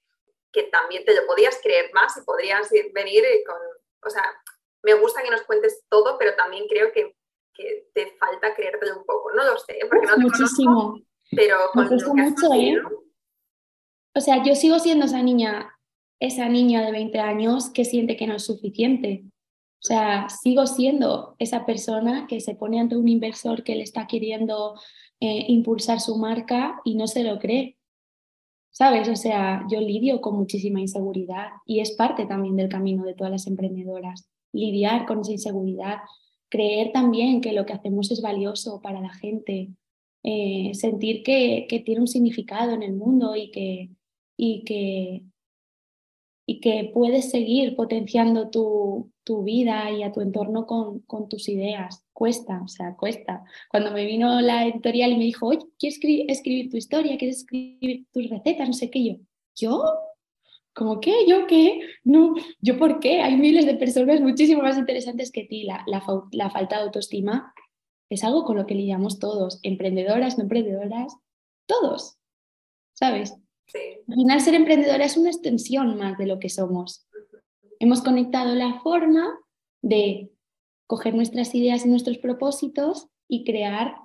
[0.53, 3.57] que también te lo podías creer más y podrías venir con,
[4.05, 4.23] o sea,
[4.83, 7.15] me gusta que nos cuentes todo, pero también creo que,
[7.53, 10.99] que te falta creértelo un poco, no lo sé, porque no te Muchísimo.
[11.31, 12.81] pero con lo que mucho, ¿eh?
[14.13, 15.71] O sea, yo sigo siendo esa niña
[16.21, 19.23] esa niña de 20 años que siente que no es suficiente.
[19.25, 24.05] O sea, sigo siendo esa persona que se pone ante un inversor que le está
[24.05, 24.79] queriendo
[25.19, 27.77] eh, impulsar su marca y no se lo cree.
[28.69, 29.09] ¿Sabes?
[29.09, 33.31] O sea, yo lidio con muchísima inseguridad y es parte también del camino de todas
[33.31, 34.29] las emprendedoras.
[34.53, 35.97] Lidiar con esa inseguridad,
[36.51, 39.69] creer también que lo que hacemos es valioso para la gente,
[40.23, 43.89] eh, sentir que, tiene un significado en el mundo y que,
[44.37, 45.23] y que
[46.51, 51.47] y que puedes seguir potenciando tu, tu vida y a tu entorno con, con, tus
[51.47, 52.03] ideas.
[52.11, 53.45] Cuesta, o sea, cuesta.
[53.69, 57.17] Cuando me vino la editorial y me dijo, oye, ¿quieres escribir, tu historia?
[57.17, 58.67] ¿Quieres escribir tus recetas?
[58.67, 59.03] No sé qué.
[59.03, 59.15] Yo,
[59.55, 59.83] ¿yo?
[60.73, 61.25] ¿Cómo qué?
[61.27, 61.81] ¿Yo qué?
[62.03, 63.21] No, ¿yo por qué?
[63.21, 65.63] Hay miles de personas muchísimo más interesantes que ti.
[65.63, 67.53] La, la, la falta de autoestima
[68.09, 71.15] es algo con lo que lidiamos todos, emprendedoras, no emprendedoras,
[71.65, 72.17] todos,
[72.93, 73.33] ¿sabes?
[73.73, 77.07] Al final ser emprendedora es una extensión más de lo que somos.
[77.79, 79.39] Hemos conectado la forma
[79.81, 80.29] de
[80.87, 83.95] coger nuestras ideas y nuestros propósitos y crear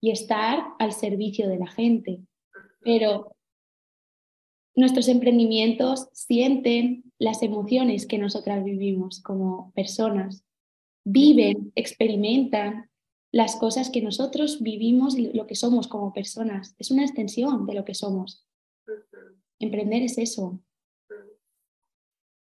[0.00, 2.20] y estar al servicio de la gente.
[2.80, 3.34] Pero
[4.74, 10.44] nuestros emprendimientos sienten las emociones que nosotras vivimos como personas,
[11.04, 12.90] viven, experimentan
[13.30, 16.74] las cosas que nosotros vivimos y lo que somos como personas.
[16.78, 18.46] Es una extensión de lo que somos.
[19.58, 20.60] Emprender es eso.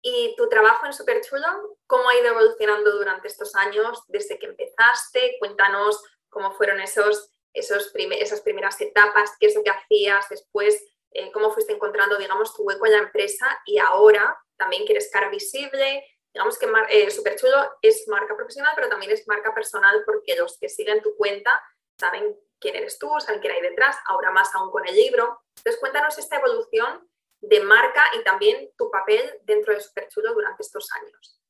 [0.03, 5.37] ¿Y tu trabajo en Superchulo, cómo ha ido evolucionando durante estos años desde que empezaste?
[5.41, 10.83] Cuéntanos cómo fueron esos, esos esas primeras etapas, qué es lo que hacías después,
[11.13, 15.11] eh, cómo fuiste encontrando, digamos, tu hueco en la empresa y ahora también que eres
[15.11, 16.05] cara visible.
[16.33, 20.69] Digamos que eh, Superchulo es marca profesional, pero también es marca personal porque los que
[20.69, 21.61] siguen tu cuenta
[21.99, 25.41] saben quién eres tú, saben quién hay detrás, ahora más aún con el libro.
[25.57, 27.09] Entonces, cuéntanos esta evolución
[27.41, 31.41] de marca y también tu papel dentro de Superchulo durante estos años.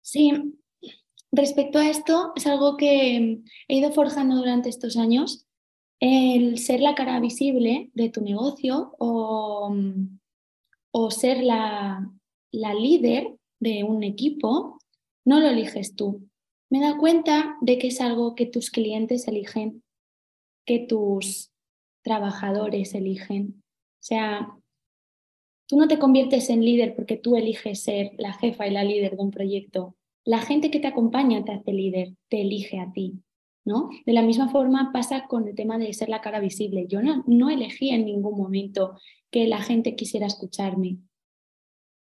[0.00, 0.58] Sí,
[1.32, 3.38] respecto a esto, es algo que
[3.68, 5.45] he ido forjando durante estos años,
[6.00, 9.74] el ser la cara visible de tu negocio o,
[10.90, 12.10] o ser la,
[12.52, 14.78] la líder de un equipo,
[15.24, 16.28] no lo eliges tú.
[16.70, 19.82] Me da cuenta de que es algo que tus clientes eligen
[20.66, 21.52] que tus
[22.02, 23.62] trabajadores eligen.
[23.64, 24.58] O sea,
[25.66, 29.16] tú no te conviertes en líder porque tú eliges ser la jefa y la líder
[29.16, 29.96] de un proyecto.
[30.24, 33.22] La gente que te acompaña te hace líder, te elige a ti.
[33.66, 33.90] ¿No?
[34.06, 36.86] De la misma forma pasa con el tema de ser la cara visible.
[36.88, 38.98] Yo no, no elegí en ningún momento
[39.30, 40.98] que la gente quisiera escucharme.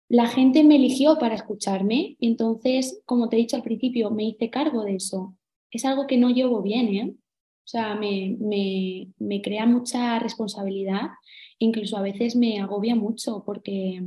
[0.08, 4.50] La gente me eligió para escucharme entonces, como te he dicho al principio, me hice
[4.50, 5.36] cargo de eso.
[5.70, 7.14] Es algo que no llevo bien, ¿eh?
[7.14, 11.10] O sea, me, me, crea mucha responsabilidad,
[11.58, 14.04] incluso a veces me agobia mucho porque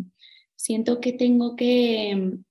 [0.55, 2.43] siento que tengo que mm,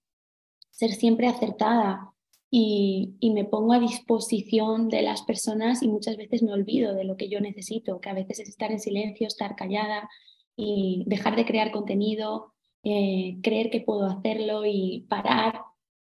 [0.71, 2.13] ser siempre acertada
[2.51, 7.17] y, me pongo a disposición de las personas y muchas veces me olvido de lo
[7.17, 10.09] que yo necesito, que a veces es estar en silencio, estar callada
[10.57, 15.61] y dejar de crear contenido, eh, creer que puedo hacerlo y parar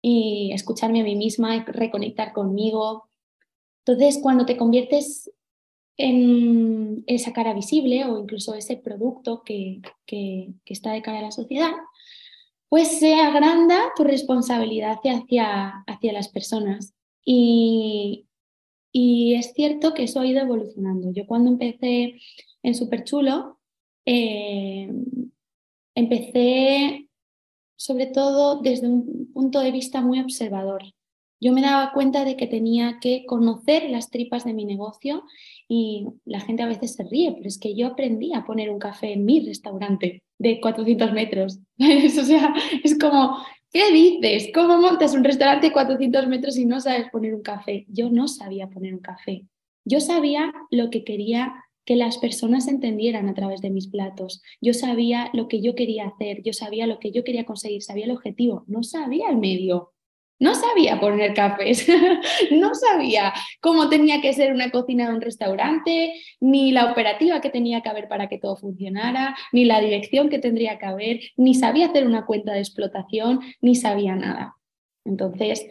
[0.02, 3.08] y escucharme a mí misma, reconectar conmigo,
[3.86, 5.30] entonces, cuando te conviertes
[5.98, 11.30] en esa cara visible o incluso ese producto que, que, está de cara a la
[11.30, 11.72] sociedad,
[12.74, 16.92] pues se agranda tu responsabilidad hacia, hacia las personas.
[17.24, 18.26] Y,
[18.90, 21.12] y es cierto que eso ha ido evolucionando.
[21.12, 22.18] Yo cuando empecé
[22.64, 23.60] en Super Chulo,
[24.04, 24.92] eh,
[25.94, 27.08] empecé
[27.76, 30.82] sobre todo desde un punto de vista muy observador.
[31.40, 35.22] Yo me daba cuenta de que tenía que conocer las tripas de mi negocio
[35.68, 38.80] y la gente a veces se ríe, pero es que yo aprendí a poner un
[38.80, 41.58] café en mi restaurante de 400 metros.
[41.78, 43.38] o sea, es como,
[43.72, 44.50] ¿qué dices?
[44.54, 47.86] ¿Cómo montas un restaurante de 400 metros y no sabes poner un café?
[47.88, 49.46] Yo no sabía poner un café.
[49.84, 51.54] Yo sabía lo que quería
[51.84, 54.42] que las personas entendieran a través de mis platos.
[54.60, 58.06] Yo sabía lo que yo quería hacer, yo sabía lo que yo quería conseguir, sabía
[58.06, 59.93] el objetivo, no sabía el medio.
[60.40, 61.86] No sabía poner cafés,
[62.50, 67.50] no sabía cómo tenía que ser una cocina de un restaurante, ni la operativa que
[67.50, 71.54] tenía que haber para que todo funcionara, ni la dirección que tendría que haber, ni
[71.54, 74.56] sabía hacer una cuenta de explotación, ni sabía nada.
[75.04, 75.66] Entonces,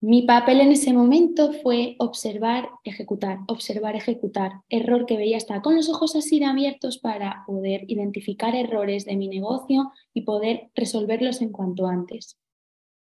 [0.00, 4.52] mi papel en ese momento fue observar, ejecutar, observar, ejecutar.
[4.68, 9.16] Error que veía hasta con los ojos así de abiertos para poder identificar errores de
[9.16, 12.38] mi negocio y poder resolverlos en cuanto antes.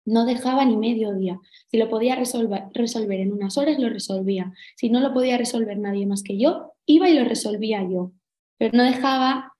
[0.05, 1.39] No dejaba ni medio día.
[1.67, 4.53] Si lo podía resolver, resolver en unas horas, lo resolvía.
[4.75, 8.11] Si no lo podía resolver nadie más que yo, iba y lo resolvía yo.
[8.57, 9.53] Pero no dejaba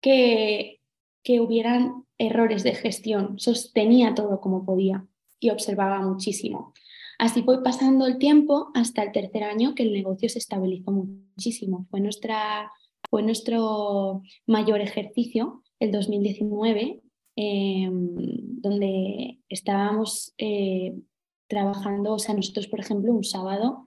[0.00, 0.80] que,
[1.22, 3.38] que hubieran errores de gestión.
[3.38, 5.04] Sostenía todo como podía
[5.40, 6.72] y observaba muchísimo.
[7.18, 11.86] Así fue pasando el tiempo hasta el tercer año que el negocio se estabilizó muchísimo.
[11.90, 12.70] Fue, nuestra,
[13.10, 17.02] fue nuestro mayor ejercicio, el 2019,
[17.40, 18.16] em,
[18.60, 20.98] donde estábamos eh,
[21.46, 23.86] trabajando, o sea, nosotros, por ejemplo, un sábado,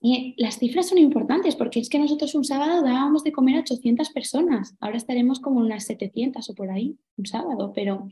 [0.00, 3.60] y las cifras son importantes porque es que nosotros un sábado dábamos de comer a
[3.60, 8.08] 800 personas, ahora estaremos como unas 700 o por ahí, un sábado, pero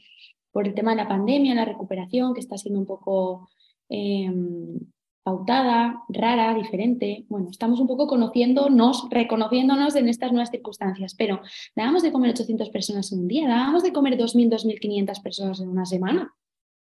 [0.51, 3.49] por el tema de la pandemia, la recuperación, que está siendo un poco
[3.89, 4.81] em,
[5.23, 7.25] pautada, rara, diferente.
[7.29, 11.41] Bueno, estamos un poco conociéndonos, reconociéndonos en estas nuevas circunstancias, pero
[11.77, 15.69] dábamos de comer 800 personas en un día, dábamos de comer 2.000, 2.500 personas en
[15.69, 16.35] una semana.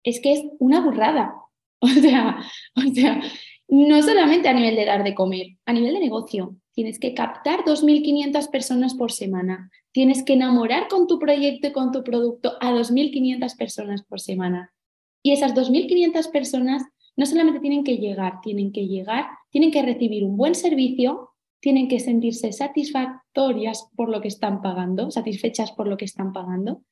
[0.03, 1.35] Es que es una burrada.
[1.81, 2.39] O sea,
[2.75, 3.21] o sea,
[3.67, 6.55] no solamente a nivel de dar de comer, a nivel de negocio.
[6.73, 9.69] Tienes que captar 2.500 personas por semana.
[9.91, 14.73] Tienes que enamorar con tu proyecto y con tu producto a 2.500 personas por semana.
[15.21, 16.83] Y esas 2.500 personas
[17.15, 21.87] no solamente tienen que llegar, tienen que llegar, tienen que recibir un buen servicio, tienen
[21.87, 26.83] que sentirse satisfactorias por lo que están pagando, satisfechas por lo que están pagando,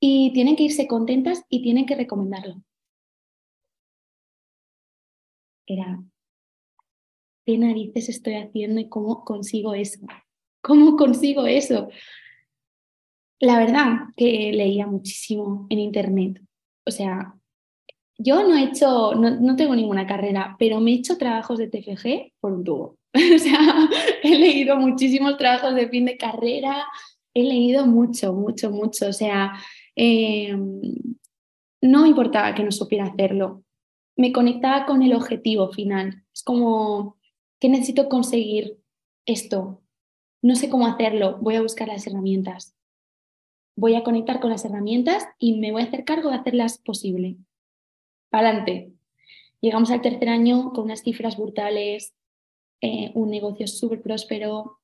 [0.00, 2.62] y tienen que irse contentas y tienen que recomendarlo.
[5.66, 6.02] Era,
[7.44, 10.00] ¿qué narices estoy haciendo y cómo consigo eso?
[10.62, 11.88] ¿Cómo consigo eso?
[13.40, 16.40] La verdad que leía muchísimo en internet.
[16.86, 17.37] O sea,
[18.18, 22.32] yo no he hecho, no, tengo ninguna carrera, pero me he hecho trabajos de TFG
[22.40, 22.98] por un tubo.
[23.14, 23.88] o sea,
[24.22, 26.84] he leído muchísimos trabajos de fin de carrera,
[27.32, 29.06] he leído mucho, mucho, mucho.
[29.08, 29.52] O sea,
[29.94, 30.80] em,
[31.80, 33.62] no importaba que no supiera hacerlo.
[34.16, 36.24] Me conectaba con el objetivo final.
[36.34, 37.16] Es como,
[37.60, 38.78] ¿qué necesito conseguir
[39.26, 39.82] esto?
[40.42, 42.74] No sé cómo hacerlo, voy a buscar las herramientas
[43.78, 47.36] voy a conectar con las herramientas y me voy a hacer cargo de hacerlas posible.
[48.30, 48.92] Adelante.
[49.60, 52.14] Llegamos al tercer año con unas cifras brutales,
[52.80, 54.78] eh, un negocio súper próspero,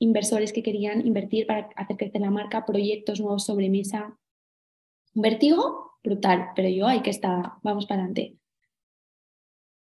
[0.00, 4.18] inversores que querían invertir para hacer crecer la marca, proyectos nuevos sobre mesa.
[5.14, 8.36] Un vértigo brutal, pero yo hay que estar, vamos para adelante.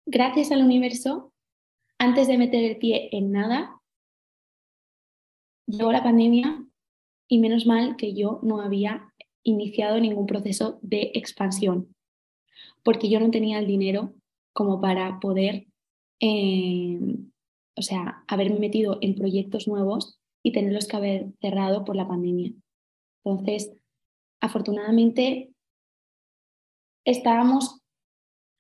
[0.06, 1.34] Gracias al universo,
[1.98, 3.82] antes de meter el pie en nada,
[5.66, 6.64] llegó la pandemia
[7.28, 9.12] y menos mal que yo no había
[9.44, 11.95] iniciado ningún proceso de expansión,
[12.86, 14.14] porque yo no tenía el dinero
[14.54, 15.66] como para poder,
[16.22, 17.00] eh,
[17.76, 22.54] o sea, haberme metido en proyectos nuevos y tenerlos que haber cerrado por la pandemia.
[23.24, 23.74] Entonces,
[24.40, 25.52] afortunadamente,
[27.06, 27.82] estábamos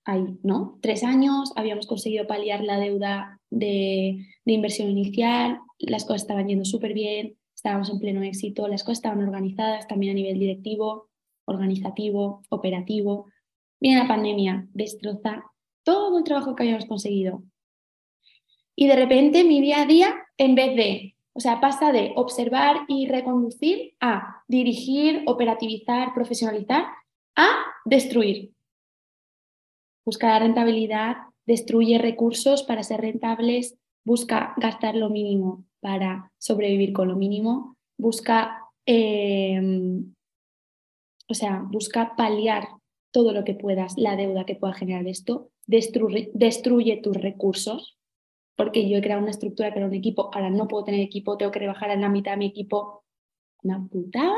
[0.06, 0.80] ahí, ¿no?
[0.82, 6.66] Tres años, habíamos conseguido paliar la deuda de, de inversión inicial, las cosas estaban yendo
[6.66, 11.10] súper bien, estábamos en pleno éxito, las cosas estaban organizadas también a nivel directivo,
[11.46, 13.28] organizativo, operativo.
[13.80, 15.44] Viene la pandemia, destroza
[15.84, 17.44] todo el trabajo que habíamos conseguido.
[18.76, 22.86] Y de repente mi día a día, en vez de, o sea, pasa de observar
[22.88, 26.86] y reconducir a dirigir, operativizar, profesionalizar,
[27.36, 27.48] a
[27.86, 28.52] destruir.
[30.06, 37.08] Busca la rentabilidad, destruye recursos para ser rentables, busca gastar lo mínimo para sobrevivir con
[37.08, 40.14] lo mínimo, busca em,
[41.28, 42.68] o sea, busca paliar
[43.16, 47.98] todo lo que puedas, la deuda que pueda generar esto, destruye, tus recursos,
[48.58, 51.38] porque yo he creado una estructura, que era un equipo, ahora no puedo tener equipo,
[51.38, 53.06] tengo que rebajar a la mitad de mi equipo,
[53.64, 54.36] una putada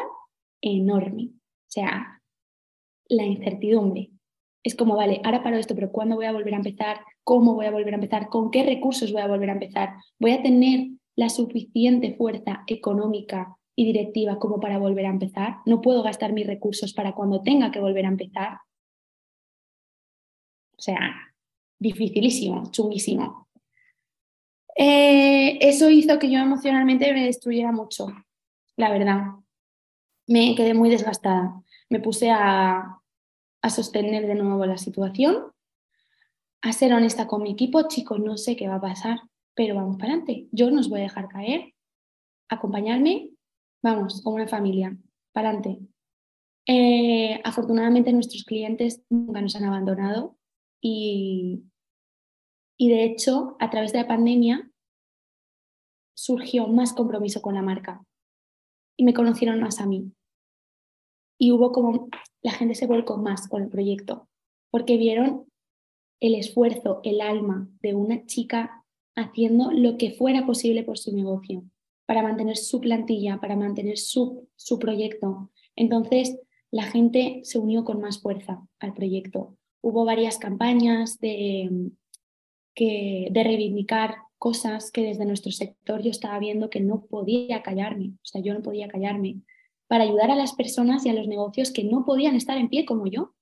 [0.61, 1.31] enorme.
[1.31, 2.21] O sea,
[3.09, 4.11] la incertidumbre.
[4.61, 6.99] Es como, vale, ahora paro esto, pero ¿cuándo voy a volver a empezar?
[7.23, 8.29] ¿Cómo voy a volver a empezar?
[8.29, 9.95] ¿Con qué recursos voy a volver a empezar?
[10.19, 15.61] ¿Voy a tener la suficiente fuerza económica y directiva como para volver a empezar?
[15.65, 18.59] ¿No puedo gastar mis recursos para cuando tenga que volver a empezar?
[20.77, 21.33] O sea,
[21.79, 23.47] dificilísimo, chunguísimo.
[24.75, 28.07] Eh, eso hizo que yo emocionalmente me destruyera mucho,
[28.75, 29.23] la verdad.
[30.27, 31.63] Me quedé muy desgastada.
[31.89, 32.93] Me puse a,
[33.69, 35.51] sostener de nuevo la situación,
[36.61, 37.87] a ser honesta con mi equipo.
[37.87, 39.19] Chicos, no sé qué va a pasar,
[39.55, 40.47] pero vamos para adelante.
[40.51, 41.73] Yo no os voy a dejar caer.
[42.49, 43.31] Acompañarme,
[43.81, 44.95] vamos, como una familia,
[45.33, 45.79] para adelante.
[46.65, 50.36] Eh, afortunadamente nuestros clientes nunca nos han abandonado
[50.81, 51.63] y,
[52.77, 54.71] y de hecho a través de la pandemia
[56.15, 58.03] surgió más compromiso con la marca
[58.97, 60.11] y me conocieron más a mí.
[61.39, 62.09] Y hubo como,
[62.41, 64.27] la gente se volcó más con el proyecto,
[64.71, 65.45] porque vieron
[66.19, 68.83] el esfuerzo, el alma de una chica
[69.15, 71.63] haciendo lo que fuera posible por su negocio,
[72.07, 75.51] para mantener su plantilla, para mantener su, su proyecto.
[75.75, 76.39] Entonces,
[76.71, 79.55] la gente se unió con más fuerza al proyecto.
[79.87, 81.91] Hubo varias campañas de,
[82.75, 88.25] de reivindicar cosas que desde nuestro sector yo estaba viendo que no podía callarme, o
[88.25, 89.37] sea, yo no podía callarme,
[89.87, 92.83] para ayudar a las personas y a los negocios que no podían estar en pie
[92.83, 93.33] como yo.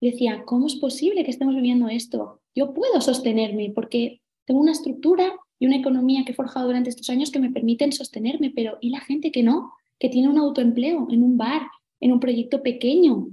[0.00, 2.40] decía, ¿cómo es posible que estemos viviendo esto?
[2.54, 7.10] Yo puedo sostenerme porque tengo una estructura y una economía que he forjado durante estos
[7.10, 9.74] años que me permiten sostenerme, pero ¿y la gente que no?
[9.98, 11.60] Que tiene un autoempleo en un bar,
[12.00, 13.28] en un proyecto pequeño.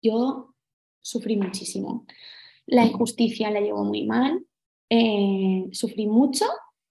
[0.00, 0.51] Yo
[1.02, 2.06] sufrí muchísimo.
[2.66, 4.44] La injusticia la llevo muy mal,
[4.88, 6.46] eh, sufrí mucho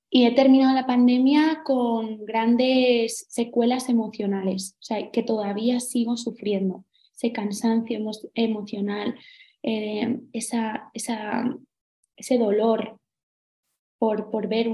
[0.10, 6.84] y he terminado la pandemia con grandes secuelas emocionales, o sea, que todavía sigo sufriendo,
[7.16, 7.98] ese cansancio
[8.36, 9.16] emocional,
[9.64, 11.56] eh, esa, esa,
[12.18, 13.00] ese dolor
[13.98, 14.70] por, por ver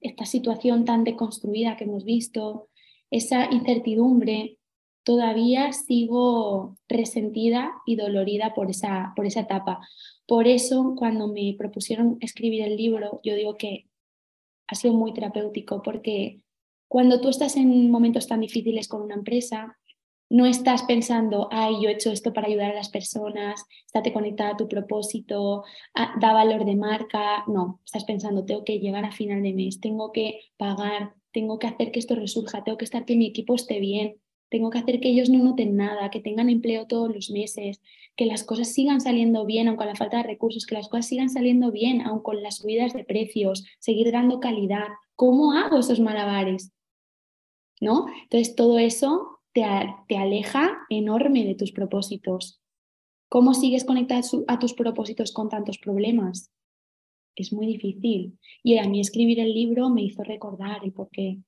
[0.00, 2.68] esta situación tan deconstruida que hemos visto,
[3.10, 4.58] esa incertidumbre,
[5.06, 9.78] todavía sigo resentida y dolorida por esa, por esa etapa.
[10.26, 13.86] Por eso, cuando me propusieron escribir el libro, yo digo que
[14.66, 16.40] ha sido muy terapéutico porque
[16.88, 19.78] cuando tú estás en momentos tan difíciles con una empresa,
[20.28, 24.54] no estás pensando, ay, yo he hecho esto para ayudar a las personas, estate conectada
[24.54, 25.62] a tu propósito,
[26.20, 27.44] da valor de marca.
[27.46, 31.68] No, estás pensando, tengo que llegar a final de mes, tengo que pagar, tengo que
[31.68, 34.16] hacer que esto resurja, tengo que estar que mi equipo esté bien,
[34.56, 37.82] tengo que hacer que ellos no noten nada, que tengan empleo todos los meses,
[38.16, 41.08] que las cosas sigan saliendo bien, aun con la falta de recursos, que las cosas
[41.08, 44.86] sigan saliendo bien, aun con las subidas de precios, seguir dando calidad.
[45.14, 46.72] ¿Cómo hago esos malabares?
[47.82, 48.06] ¿No?
[48.22, 49.62] Entonces, todo eso te,
[50.08, 52.62] te aleja enorme de tus propósitos.
[53.28, 56.50] ¿Cómo sigues conectado a tus propósitos con tantos problemas?
[57.34, 58.38] Es muy difícil.
[58.62, 61.40] Y a mí escribir el libro me hizo recordar el por qué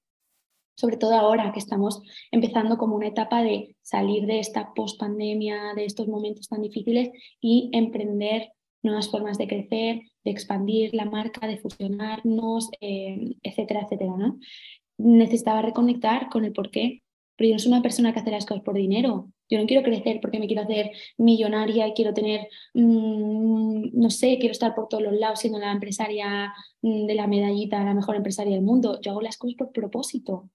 [0.79, 2.01] sobre todo ahora que estamos
[2.31, 7.11] empezando como una etapa de salir de esta post-pandemia, de estos momentos tan difíciles
[7.41, 8.53] y emprender
[8.85, 14.13] nuevas formas de crecer, de expandir la marca, de fusionarnos, eh, etcétera, etcétera.
[14.17, 14.39] ¿no?
[14.99, 17.03] Necesitaba reconectar con el por qué,
[17.35, 19.33] pero yo no soy una persona que hace las cosas por dinero.
[19.51, 24.39] Yo no quiero crecer porque me quiero hacer millonaria y quiero tener, mm, no sé,
[24.39, 26.53] quiero estar por todos los lados siendo la empresaria
[26.83, 29.01] mm, de la medallita, la mejor empresaria del mundo.
[29.01, 30.49] Yo hago las cosas por propósito.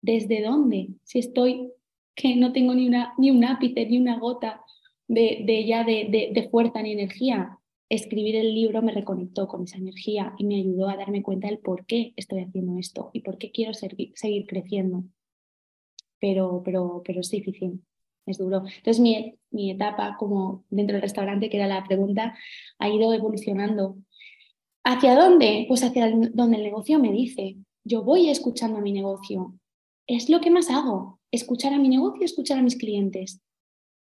[0.00, 0.88] ¿Desde dónde?
[1.04, 1.72] Si estoy
[2.18, 4.60] que no tengo ni, una, ni un ápice, ni una gota
[5.06, 7.58] de, ya de, de, fuerza ni energía.
[7.88, 11.58] Escribir el libro me reconectó con esa energía y me ayudó a darme cuenta del
[11.58, 15.04] por qué estoy haciendo esto y por qué quiero seguir, seguir creciendo.
[16.20, 17.82] Pero, pero, pero es difícil,
[18.26, 18.64] es duro.
[18.66, 22.36] Entonces mi, mi etapa como dentro del restaurante, que era la pregunta,
[22.78, 23.96] ha ido evolucionando.
[24.82, 25.64] ¿Hacia dónde?
[25.68, 27.56] Pues hacia donde el negocio me dice.
[27.84, 29.54] Yo voy escuchando a mi negocio,
[30.08, 33.40] es lo que más hago, escuchar a mi negocio, escuchar a mis clientes.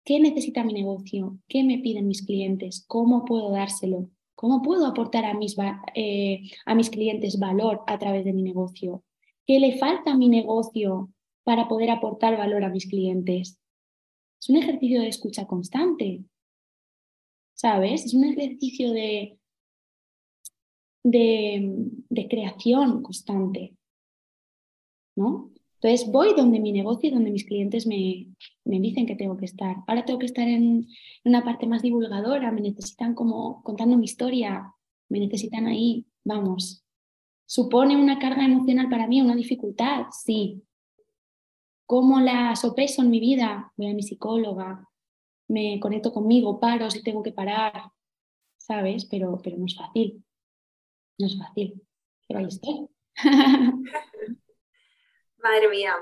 [0.05, 1.39] ¿Qué necesita mi negocio?
[1.47, 2.85] ¿Qué me piden mis clientes?
[2.89, 4.09] ¿Cómo puedo dárselo?
[4.35, 5.55] ¿Cómo puedo aportar a mis,
[5.95, 9.05] eh, a mis clientes valor a través de mi negocio?
[9.47, 11.13] ¿Qué le falta a mi negocio
[11.45, 13.59] para poder aportar valor a mis clientes?
[14.41, 16.25] Es un ejercicio de escucha constante.
[17.53, 18.07] ¿Sabes?
[18.07, 19.39] Es un ejercicio de,
[21.05, 21.75] de,
[22.09, 23.77] de creación constante.
[25.15, 25.51] ¿No?
[25.83, 28.27] Entonces voy donde mi negocio y donde mis clientes me,
[28.65, 29.77] me dicen que tengo que estar.
[29.87, 30.87] Ahora tengo que estar en
[31.25, 34.75] una parte más divulgadora, me necesitan como contando mi historia,
[35.09, 36.85] me necesitan ahí, vamos.
[37.47, 40.07] ¿Supone una carga emocional para mí, una dificultad?
[40.11, 40.63] Sí.
[41.87, 43.73] ¿Cómo la sopeso en mi vida?
[43.77, 44.87] Voy a mi psicóloga,
[45.49, 47.91] me conecto conmigo, paro si tengo que parar,
[48.59, 49.07] ¿sabes?
[49.07, 50.23] Pero, pero no es fácil.
[51.19, 51.83] No es fácil.
[52.29, 52.87] Pero ahí estoy.
[55.43, 55.97] Madre mía,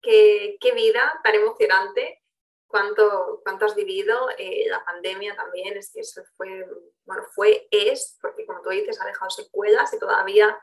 [0.00, 2.20] qué, qué, vida tan emocionante.
[2.66, 4.28] Cuánto, cuánto has vivido.
[4.36, 6.66] Eh, la pandemia también, es que eso fue,
[7.04, 10.58] bueno, fue, es, porque como tú dices, ha dejado secuelas y todavía,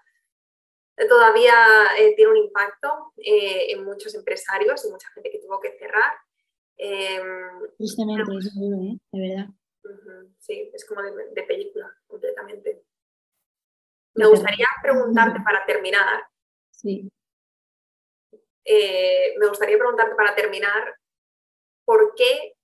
[1.07, 1.55] todavía
[1.97, 6.11] eh, tiene un impacto eh, en muchos empresarios y mucha gente que tuvo que cerrar.
[6.75, 8.97] Em, Tristemente, es duro, ¿eh?
[9.11, 9.49] De verdad.
[10.39, 12.84] sí, es como de, película, completamente.
[14.15, 16.23] Me gustaría preguntarte para terminar.
[16.71, 17.09] Sí.
[18.74, 20.95] Eh, me gustaría preguntarte para terminar,
[21.84, 22.55] ¿por qué?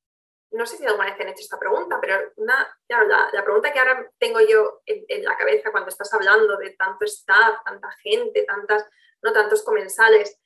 [0.51, 3.79] No sé si alguna vez te han hecho esta pregunta, pero una, la, pregunta que
[3.79, 8.87] ahora tengo yo en, la cabeza cuando estás hablando de tanto staff, tanta gente, tantas,
[9.21, 10.39] no tantos comensales,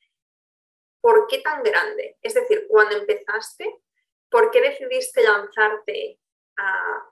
[0.99, 2.17] ¿por qué tan grande?
[2.23, 3.83] Es decir, cuando empezaste,
[4.31, 6.19] ¿por qué decidiste lanzarte
[6.57, 7.07] a,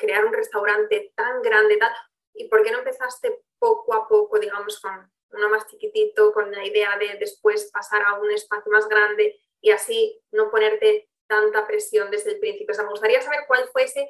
[0.00, 1.78] crear un restaurante tan grande?
[2.32, 6.64] ¿Y por qué no empezaste poco a poco, digamos, con uno más chiquitito, con la
[6.66, 12.10] idea de después pasar a un espacio más grande y así no ponerte tanta presión
[12.10, 12.72] desde el principio?
[12.72, 14.02] O sea, me gustaría saber cuál fue ese,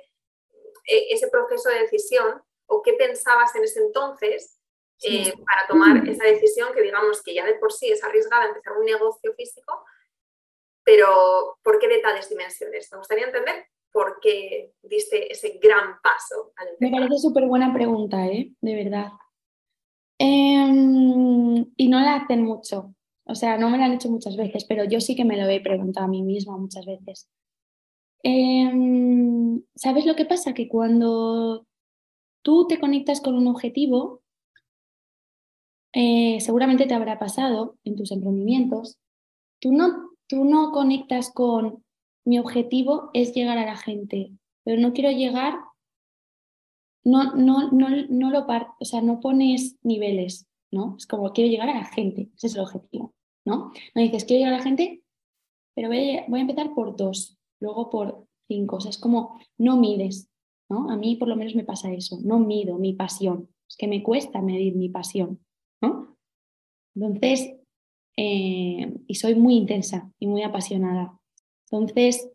[0.87, 4.59] eh, ese proceso de decisión o qué pensabas en ese entonces
[5.03, 8.73] eh, para tomar esa decisión que digamos que ya de por sí es arriesgada empezar
[8.77, 9.85] un negocio físico,
[10.83, 12.91] pero ¿por qué de tales dimensiones?
[12.93, 16.53] Me gustaría entender por qué diste ese gran paso.
[16.79, 18.51] Me parece súper buena pregunta, ¿eh?
[18.61, 19.09] de verdad.
[20.27, 22.95] Em, y no la hacen mucho,
[23.27, 25.47] o sea, no me la han hecho muchas veces, pero yo sí que me lo
[25.51, 27.29] he preguntado a mí misma muchas veces.
[28.23, 30.55] Em, ¿Sabes lo que pasa?
[30.55, 31.67] Que cuando
[32.43, 34.23] tú te conectas con un objetivo,
[35.93, 38.99] eh, seguramente te habrá pasado en tus emprendimientos,
[39.61, 41.85] tú no, tú no conectas con
[42.25, 44.33] mi objetivo es llegar a la gente,
[44.65, 45.59] pero no quiero llegar,
[47.05, 50.97] no, no, no, no lo o sea, no pones niveles, ¿no?
[50.99, 53.73] Es como quiero llegar a la gente, ese es el objetivo, ¿no?
[53.95, 55.03] No dices quiero llegar a la gente,
[55.75, 59.39] pero voy a, voy a empezar por dos, luego por cinco, o sea, es como
[59.59, 60.31] no mides,
[60.71, 60.91] ¿no?
[60.91, 64.03] A mí por lo menos me pasa eso, no mido mi pasión, es que me
[64.03, 65.41] cuesta medir mi pasión.
[66.97, 67.57] Entonces,
[68.17, 71.19] eh, y soy muy intensa y muy apasionada.
[71.71, 72.31] Entonces,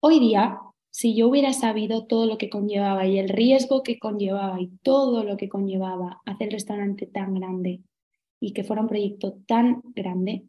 [0.00, 0.58] hoy día,
[0.94, 5.24] si yo hubiera sabido todo lo que conllevaba y el riesgo que conllevaba y todo
[5.24, 7.82] lo que conllevaba hacer el restaurante tan grande
[8.38, 10.44] y que fuera un proyecto tan grande,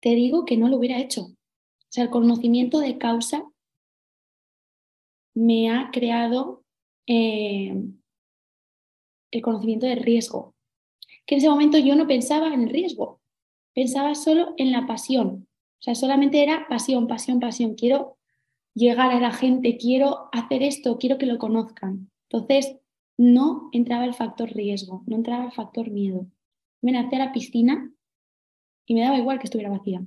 [0.00, 1.22] te digo que no lo hubiera hecho.
[1.22, 3.50] O sea, el conocimiento de causa
[5.32, 6.62] me ha creado
[7.06, 7.82] eh,
[9.30, 10.54] el conocimiento de riesgo
[11.24, 13.22] que en ese momento yo no pensaba en el riesgo,
[13.72, 15.48] pensaba solo en la pasión.
[15.78, 17.74] O sea, solamente era pasión, pasión, pasión.
[17.74, 18.18] Quiero
[18.74, 22.10] llegar a la gente, quiero hacer esto, quiero que lo conozcan.
[22.30, 22.76] Entonces,
[23.18, 26.26] no entraba el factor riesgo, no entraba el factor miedo.
[26.82, 27.92] Me nací a la piscina
[28.86, 30.02] y me daba igual que estuviera vacía.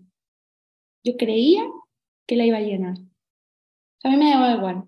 [1.04, 1.64] Yo creía
[2.28, 2.98] que la iba a llenar.
[2.98, 4.86] O sea, a mí me daba igual.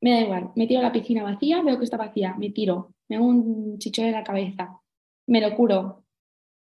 [0.00, 0.50] Me da igual.
[0.56, 3.78] Me tiro a la piscina vacía, veo que está vacía, me tiro, me hago un
[3.78, 4.80] chichón en la cabeza
[5.26, 6.04] me lo curo,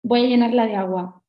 [0.03, 1.22] voy a llenarla de agua.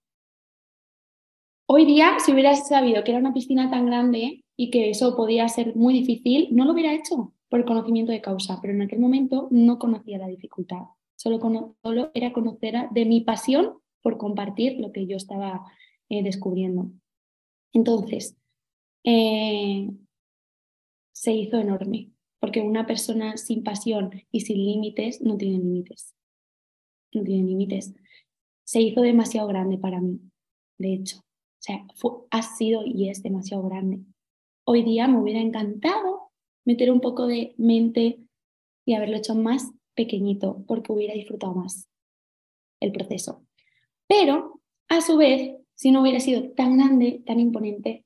[1.67, 5.47] Hoy día, si hubiera sabido que era una piscina tan grande y que eso podía
[5.47, 8.99] ser muy difícil, no lo hubiera hecho por el conocimiento de causa, pero en aquel
[8.99, 10.83] momento no conocía la dificultad,
[11.15, 11.39] solo,
[11.83, 15.65] solo era conocer de mi pasión por compartir lo que yo estaba
[16.09, 16.91] eh, descubriendo.
[17.73, 18.37] Entonces,
[19.03, 19.89] eh,
[21.11, 26.15] se hizo enorme, porque una persona sin pasión y sin límites no tiene límites
[27.15, 27.93] no tiene límites,
[28.63, 30.19] se hizo demasiado grande para mí,
[30.77, 31.17] de hecho.
[31.17, 31.85] O sea,
[32.29, 34.01] ha sido y es demasiado grande.
[34.67, 36.31] Hoy día me hubiera encantado
[36.65, 38.19] meter un poco de mente
[38.83, 41.87] y haberlo hecho más pequeñito porque hubiera disfrutado más
[42.79, 43.45] el proceso.
[44.07, 48.05] Pero, a su vez, si no hubiera sido tan grande, tan imponente,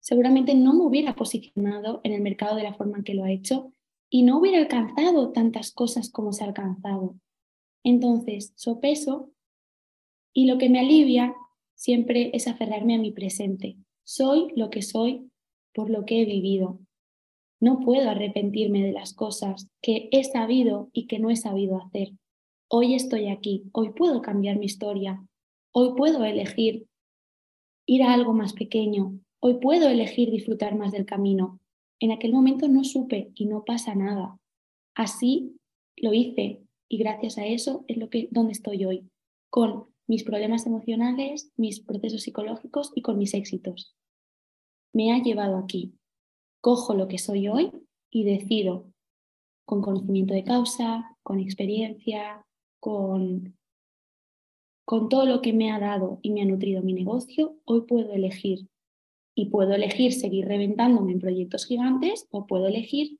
[0.00, 3.30] seguramente no me hubiera posicionado en el mercado de la forma en que lo ha
[3.30, 3.72] hecho
[4.10, 7.14] y no hubiera alcanzado tantas cosas como se ha alcanzado.
[7.84, 9.30] Entonces, sopeso
[10.32, 11.36] y lo que me alivia
[11.76, 13.76] siempre es aferrarme a mi presente.
[14.02, 15.30] Soy lo que soy
[15.74, 16.78] por lo que he vivido.
[17.60, 22.12] No puedo arrepentirme de las cosas que he sabido y que no he sabido hacer.
[22.68, 25.26] Hoy estoy aquí, hoy puedo cambiar mi historia.
[25.72, 26.86] hoy puedo elegir
[27.86, 31.58] ir a algo más pequeño, hoy puedo elegir disfrutar más del camino.
[32.00, 34.38] En aquel momento no supe y no pasa nada.
[34.94, 35.56] Así
[35.96, 39.08] lo hice y gracias a eso es lo que donde estoy hoy,
[39.50, 43.94] con mis problemas emocionales, mis procesos psicológicos y con mis éxitos.
[44.94, 45.92] Me ha llevado aquí.
[46.62, 47.72] Cojo lo que soy hoy
[48.10, 48.90] y decido
[49.66, 52.46] con conocimiento de causa, con experiencia,
[52.78, 53.58] con,
[54.84, 58.12] con todo lo que me ha dado y me ha nutrido mi negocio, hoy puedo
[58.12, 58.68] elegir.
[59.34, 63.18] Y puedo elegir seguir reventándome en proyectos gigantes o puedo elegir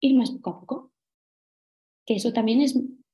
[0.00, 0.92] ir más poco a poco.
[2.06, 3.04] Que eso también es un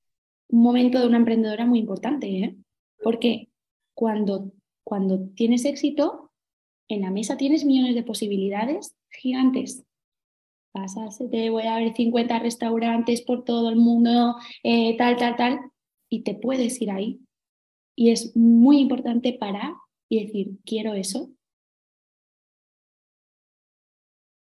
[0.50, 2.56] momento de una emprendedora muy importante, ¿eh?
[3.02, 3.48] porque
[3.94, 4.52] cuando,
[4.84, 6.27] cuando tienes éxito,
[6.88, 9.84] en la mesa tienes millones de posibilidades gigantes.
[10.72, 15.60] Pasas, te voy a ver 50 restaurantes por todo el mundo, eh, tal, tal, tal,
[16.08, 17.20] y te puedes ir ahí.
[17.96, 19.72] Y es muy importante parar
[20.08, 21.30] y decir, quiero eso.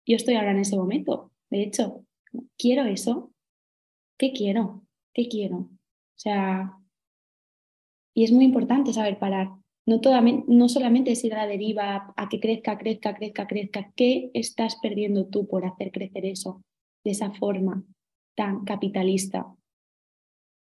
[0.06, 2.04] Yo estoy ahora en ese momento, de hecho,
[2.56, 3.32] quiero eso.
[4.18, 4.82] ¿Qué quiero?
[5.14, 5.56] ¿Qué quiero?
[5.56, 5.68] O
[6.16, 6.76] sea,
[8.14, 9.59] y es muy importante saber parar.
[9.90, 13.92] No, solamente es ir a la deriva a que crezca, crezca, crezca, crezca.
[13.96, 16.62] ¿Qué estás perdiendo tú por hacer crecer eso
[17.04, 17.82] de esa forma
[18.36, 19.52] tan capitalista?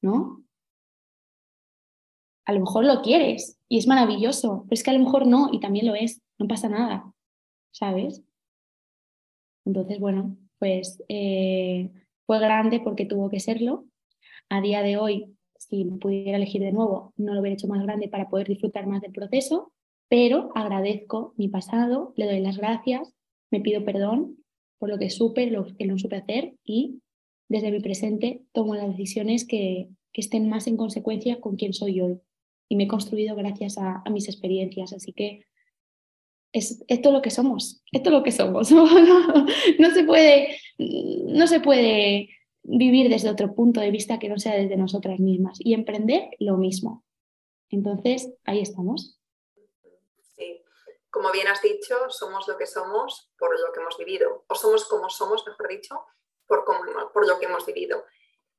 [0.02, 0.44] ¿No?
[2.44, 5.48] A lo mejor lo quieres y es maravilloso, pero es que a lo mejor no
[5.50, 7.10] y también lo es, no pasa nada,
[7.72, 8.22] ¿sabes?
[9.64, 11.90] Entonces, bueno, pues eh,
[12.26, 13.86] fue grande porque tuvo que serlo.
[14.48, 15.35] A día de hoy
[15.68, 19.02] si pudiera elegir de nuevo, no lo hubiera hecho más grande para poder disfrutar más
[19.02, 19.72] del proceso,
[20.08, 23.14] pero agradezco mi pasado, le doy las gracias,
[23.50, 24.36] me pido perdón
[24.78, 27.00] por lo que supe, lo que no supe hacer y
[27.48, 32.00] desde mi presente tomo las decisiones que, que estén más en consecuencia con quien soy
[32.00, 32.20] hoy.
[32.68, 34.92] Y me he construido gracias a, a mis experiencias.
[34.92, 35.44] Así que
[36.52, 38.70] es, esto es lo que somos, esto es lo que somos.
[39.78, 42.30] no, se puede, no se puede
[42.66, 46.56] vivir desde otro punto de vista que no sea desde nosotras mismas y emprender lo
[46.56, 47.04] mismo.
[47.70, 49.20] Entonces, ahí estamos.
[50.36, 50.62] Sí,
[51.10, 54.84] como bien has dicho, somos lo que somos por lo que hemos vivido, o somos
[54.86, 56.04] como somos, mejor dicho,
[56.46, 56.64] por,
[57.12, 58.04] por lo que hemos vivido.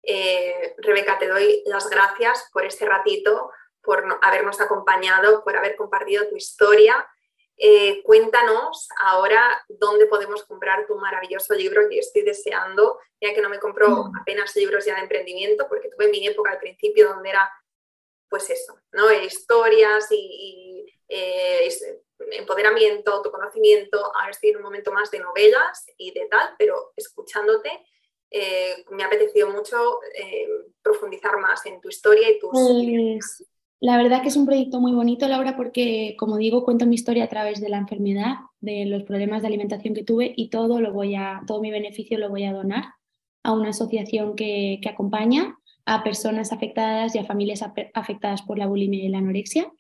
[0.04, 3.52] Eh, Rebeca, te doy las gracias por este ratito,
[3.82, 7.06] por habernos acompañado, por haber compartido tu historia
[7.60, 13.50] eh, cuéntanos ahora dónde podemos comprar tu maravilloso libro que estoy deseando, ya que no
[13.50, 17.52] me compro apenas libros ya de emprendimiento, porque tuve mi época al principio donde era,
[18.30, 19.12] pues eso, ¿no?
[19.12, 21.68] Historias y, eh,
[22.32, 27.72] empoderamiento, autoconocimiento, ahora estoy en un momento más de novelas y de tal, pero escuchándote
[28.30, 30.00] eh, me ha apetecido mucho
[30.84, 32.52] profundizar más en tu historia y tus...
[32.52, 33.48] Pues,
[33.80, 37.26] la verdad que es un proyecto muy bonito, Laura, porque, como digo, cuento mi historia
[37.26, 40.94] a través de la enfermedad, de los problemas de alimentación que tuve y todo, lo
[40.94, 42.86] voy a, todo mi beneficio lo voy a donar
[43.44, 47.64] a una asociación que, acompaña a personas afectadas y a familias
[47.94, 49.72] afectadas por la bulimia y la anorexia.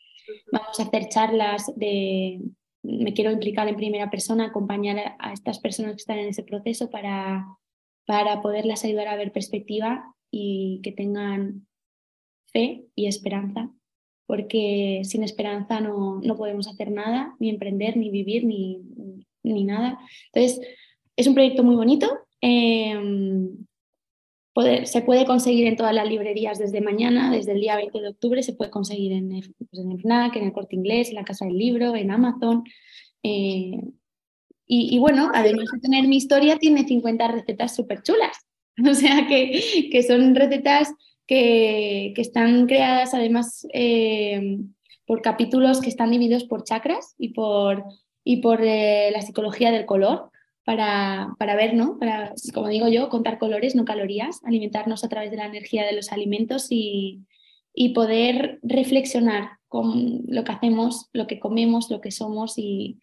[0.51, 2.39] Vamos a hacer charlas de,
[2.83, 6.89] me quiero implicar en primera persona, acompañar a estas personas que están en ese proceso
[6.89, 7.45] para,
[8.05, 11.67] para poderlas ayudar a ver perspectiva y que tengan
[12.53, 13.71] fe y esperanza
[14.27, 18.81] porque sin esperanza no, no podemos hacer nada, ni emprender, ni vivir, ni,
[19.41, 19.97] ni nada.
[20.33, 20.61] Entonces,
[21.15, 22.07] es un proyecto muy bonito.
[22.41, 23.65] Em,
[24.83, 28.43] se puede conseguir en todas las librerías desde mañana, desde el día 20 de octubre,
[28.43, 31.45] se puede conseguir en, pues en el FNAC, en el Corte Inglés, en la Casa
[31.45, 32.63] del Libro, en Amazon.
[33.23, 33.79] Eh,
[34.65, 38.45] y, y, bueno, además de tener mi historia, tiene 50 recetas súper chulas.
[38.91, 40.93] O sea que, que son recetas
[41.27, 44.59] que, están creadas además eh,
[45.05, 47.83] por capítulos que están divididos por chakras y por,
[48.23, 50.31] y por eh, la psicología del color
[50.65, 51.97] para, para ver, ¿no?
[51.97, 55.93] Para, como digo yo, contar colores, no calorías, alimentarnos a través de la energía de
[55.93, 57.21] los alimentos y,
[57.73, 62.99] y poder reflexionar con lo que hacemos, lo que comemos, lo que somos y,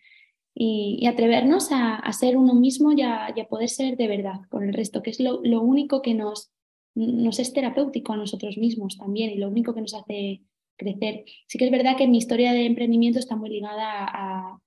[0.55, 5.03] y, atrevernos a, ser uno mismo y a, poder ser de verdad con el resto,
[5.03, 6.51] que es lo, lo único que nos,
[6.95, 10.43] nos es terapéutico a nosotros mismos también y lo único que nos hace
[10.77, 11.25] crecer.
[11.47, 14.59] Sí que es verdad que mi historia de emprendimiento está muy ligada a,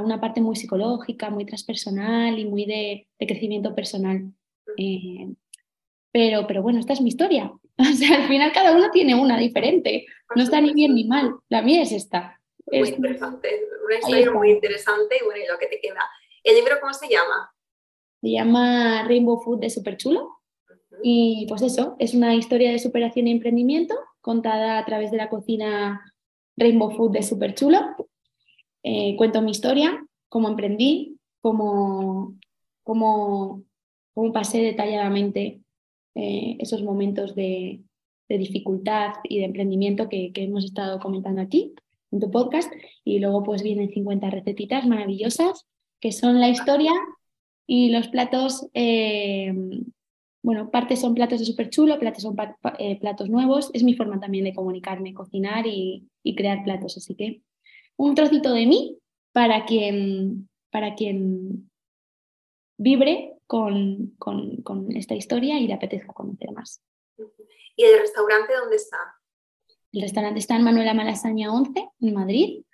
[0.00, 4.32] una parte muy psicológica, muy transpersonal y muy de, crecimiento personal.
[4.76, 5.28] Eh,
[6.12, 7.52] pero, pero bueno, esta es mi historia.
[7.76, 10.06] O sea, al final cada uno tiene una diferente.
[10.36, 11.34] No está ni bien ni mal.
[11.48, 12.40] La mía es esta.
[12.66, 13.48] Muy interesante.
[13.84, 16.00] Una historia muy interesante y bueno, y lo que te queda.
[16.44, 17.52] ¿El libro cómo se llama?
[18.20, 20.33] Se llama Rainbow Food de Super Chulo.
[21.06, 25.28] Y pues eso, es una historia de superación y emprendimiento contada a través de la
[25.28, 26.00] cocina
[26.56, 27.78] Rainbow Food de Super Chulo.
[28.82, 32.38] Eh, cuento mi historia, cómo emprendí, cómo,
[32.82, 33.64] cómo,
[34.14, 35.60] cómo pasé detalladamente
[36.14, 37.82] eh, esos momentos de,
[38.26, 41.74] dificultad y de emprendimiento que, hemos estado comentando aquí
[42.12, 42.72] en tu podcast.
[43.04, 45.66] Y luego pues vienen 50 recetitas maravillosas
[46.00, 46.92] que son la historia
[47.66, 49.52] y los platos, eh,
[50.44, 52.36] bueno, partes son platos de súper chulo, platos son
[52.78, 53.70] eh, platos nuevos.
[53.72, 56.98] Es mi forma también de comunicarme, cocinar y, crear platos.
[56.98, 57.40] Así que
[57.96, 58.98] un trocito de mí
[59.32, 61.70] para quien, para quien
[62.76, 66.82] vibre con, con, esta historia y le apetezca conocer más.
[67.74, 68.98] ¿Y el restaurante dónde está?
[69.92, 72.64] El restaurante está en Manuela Malasaña 11, en Madrid.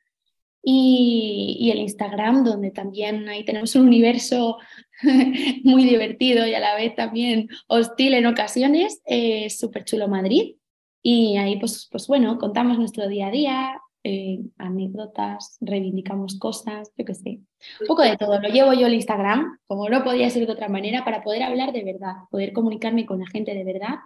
[0.61, 4.59] Y, el Instagram, donde también ahí tenemos un universo
[5.65, 10.57] muy divertido y a la vez también hostil en ocasiones, es Súper Chulo Madrid.
[11.03, 17.05] Y ahí, pues, pues bueno, contamos nuestro día a día, eh, anécdotas, reivindicamos cosas, yo
[17.05, 17.41] qué sé.
[17.81, 18.41] Un poco de todo.
[18.41, 21.73] Lo llevo yo el Instagram, como no podía ser de otra manera, para poder hablar
[21.73, 23.97] de verdad, poder comunicarme con la gente de verdad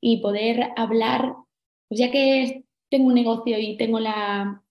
[0.00, 1.34] y poder hablar,
[1.88, 4.62] pues ya que tengo un negocio y tengo la,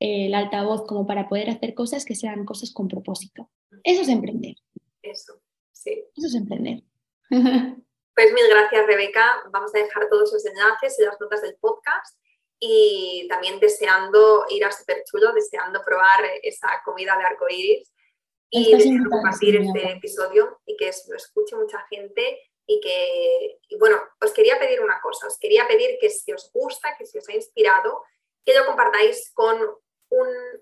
[0.00, 3.50] el altavoz como para poder hacer cosas que sean cosas con propósito.
[3.84, 4.56] Eso es emprender.
[5.10, 5.40] Eso,
[5.72, 6.04] sí.
[6.16, 6.82] Eso es emprender.
[8.16, 9.42] Pues mil gracias, Rebeca.
[9.50, 12.18] Vamos a dejar todos los enlaces en las notas del podcast
[12.58, 17.92] y también deseando ir a Super Chulo, deseando probar esa comida de arcoíris
[18.48, 24.32] y deseando compartir este episodio y que lo escuche mucha gente y que, bueno, os
[24.32, 27.34] quería pedir una cosa, os quería pedir que si os gusta, que si os ha
[27.34, 28.02] inspirado,
[28.46, 29.58] que lo compartáis con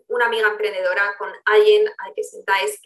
[0.09, 2.81] una amiga emprendedora, con alguien al que sentáis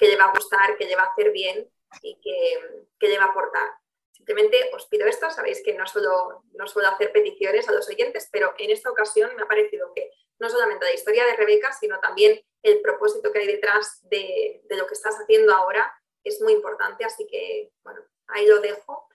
[0.00, 1.70] que, le va a gustar, que le va a hacer bien
[2.02, 3.68] y que, que le va a aportar.
[4.10, 8.28] Simplemente os pido esto, sabéis que no suelo, no suelo hacer peticiones a los oyentes,
[8.32, 12.00] pero en esta ocasión me ha parecido que no solamente la historia de Rebeca, sino
[12.00, 15.92] también el propósito que hay detrás de, de lo que estás haciendo ahora
[16.24, 19.06] es muy importante, así que bueno, ahí lo dejo.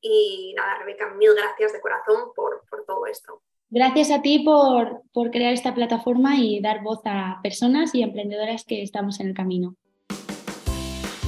[0.00, 3.42] Y nada, Rebeca, mil gracias de corazón por, por todo esto.
[3.70, 8.64] Gracias a ti por, por crear esta plataforma y dar voz a personas y emprendedoras
[8.64, 9.76] que estamos en el camino.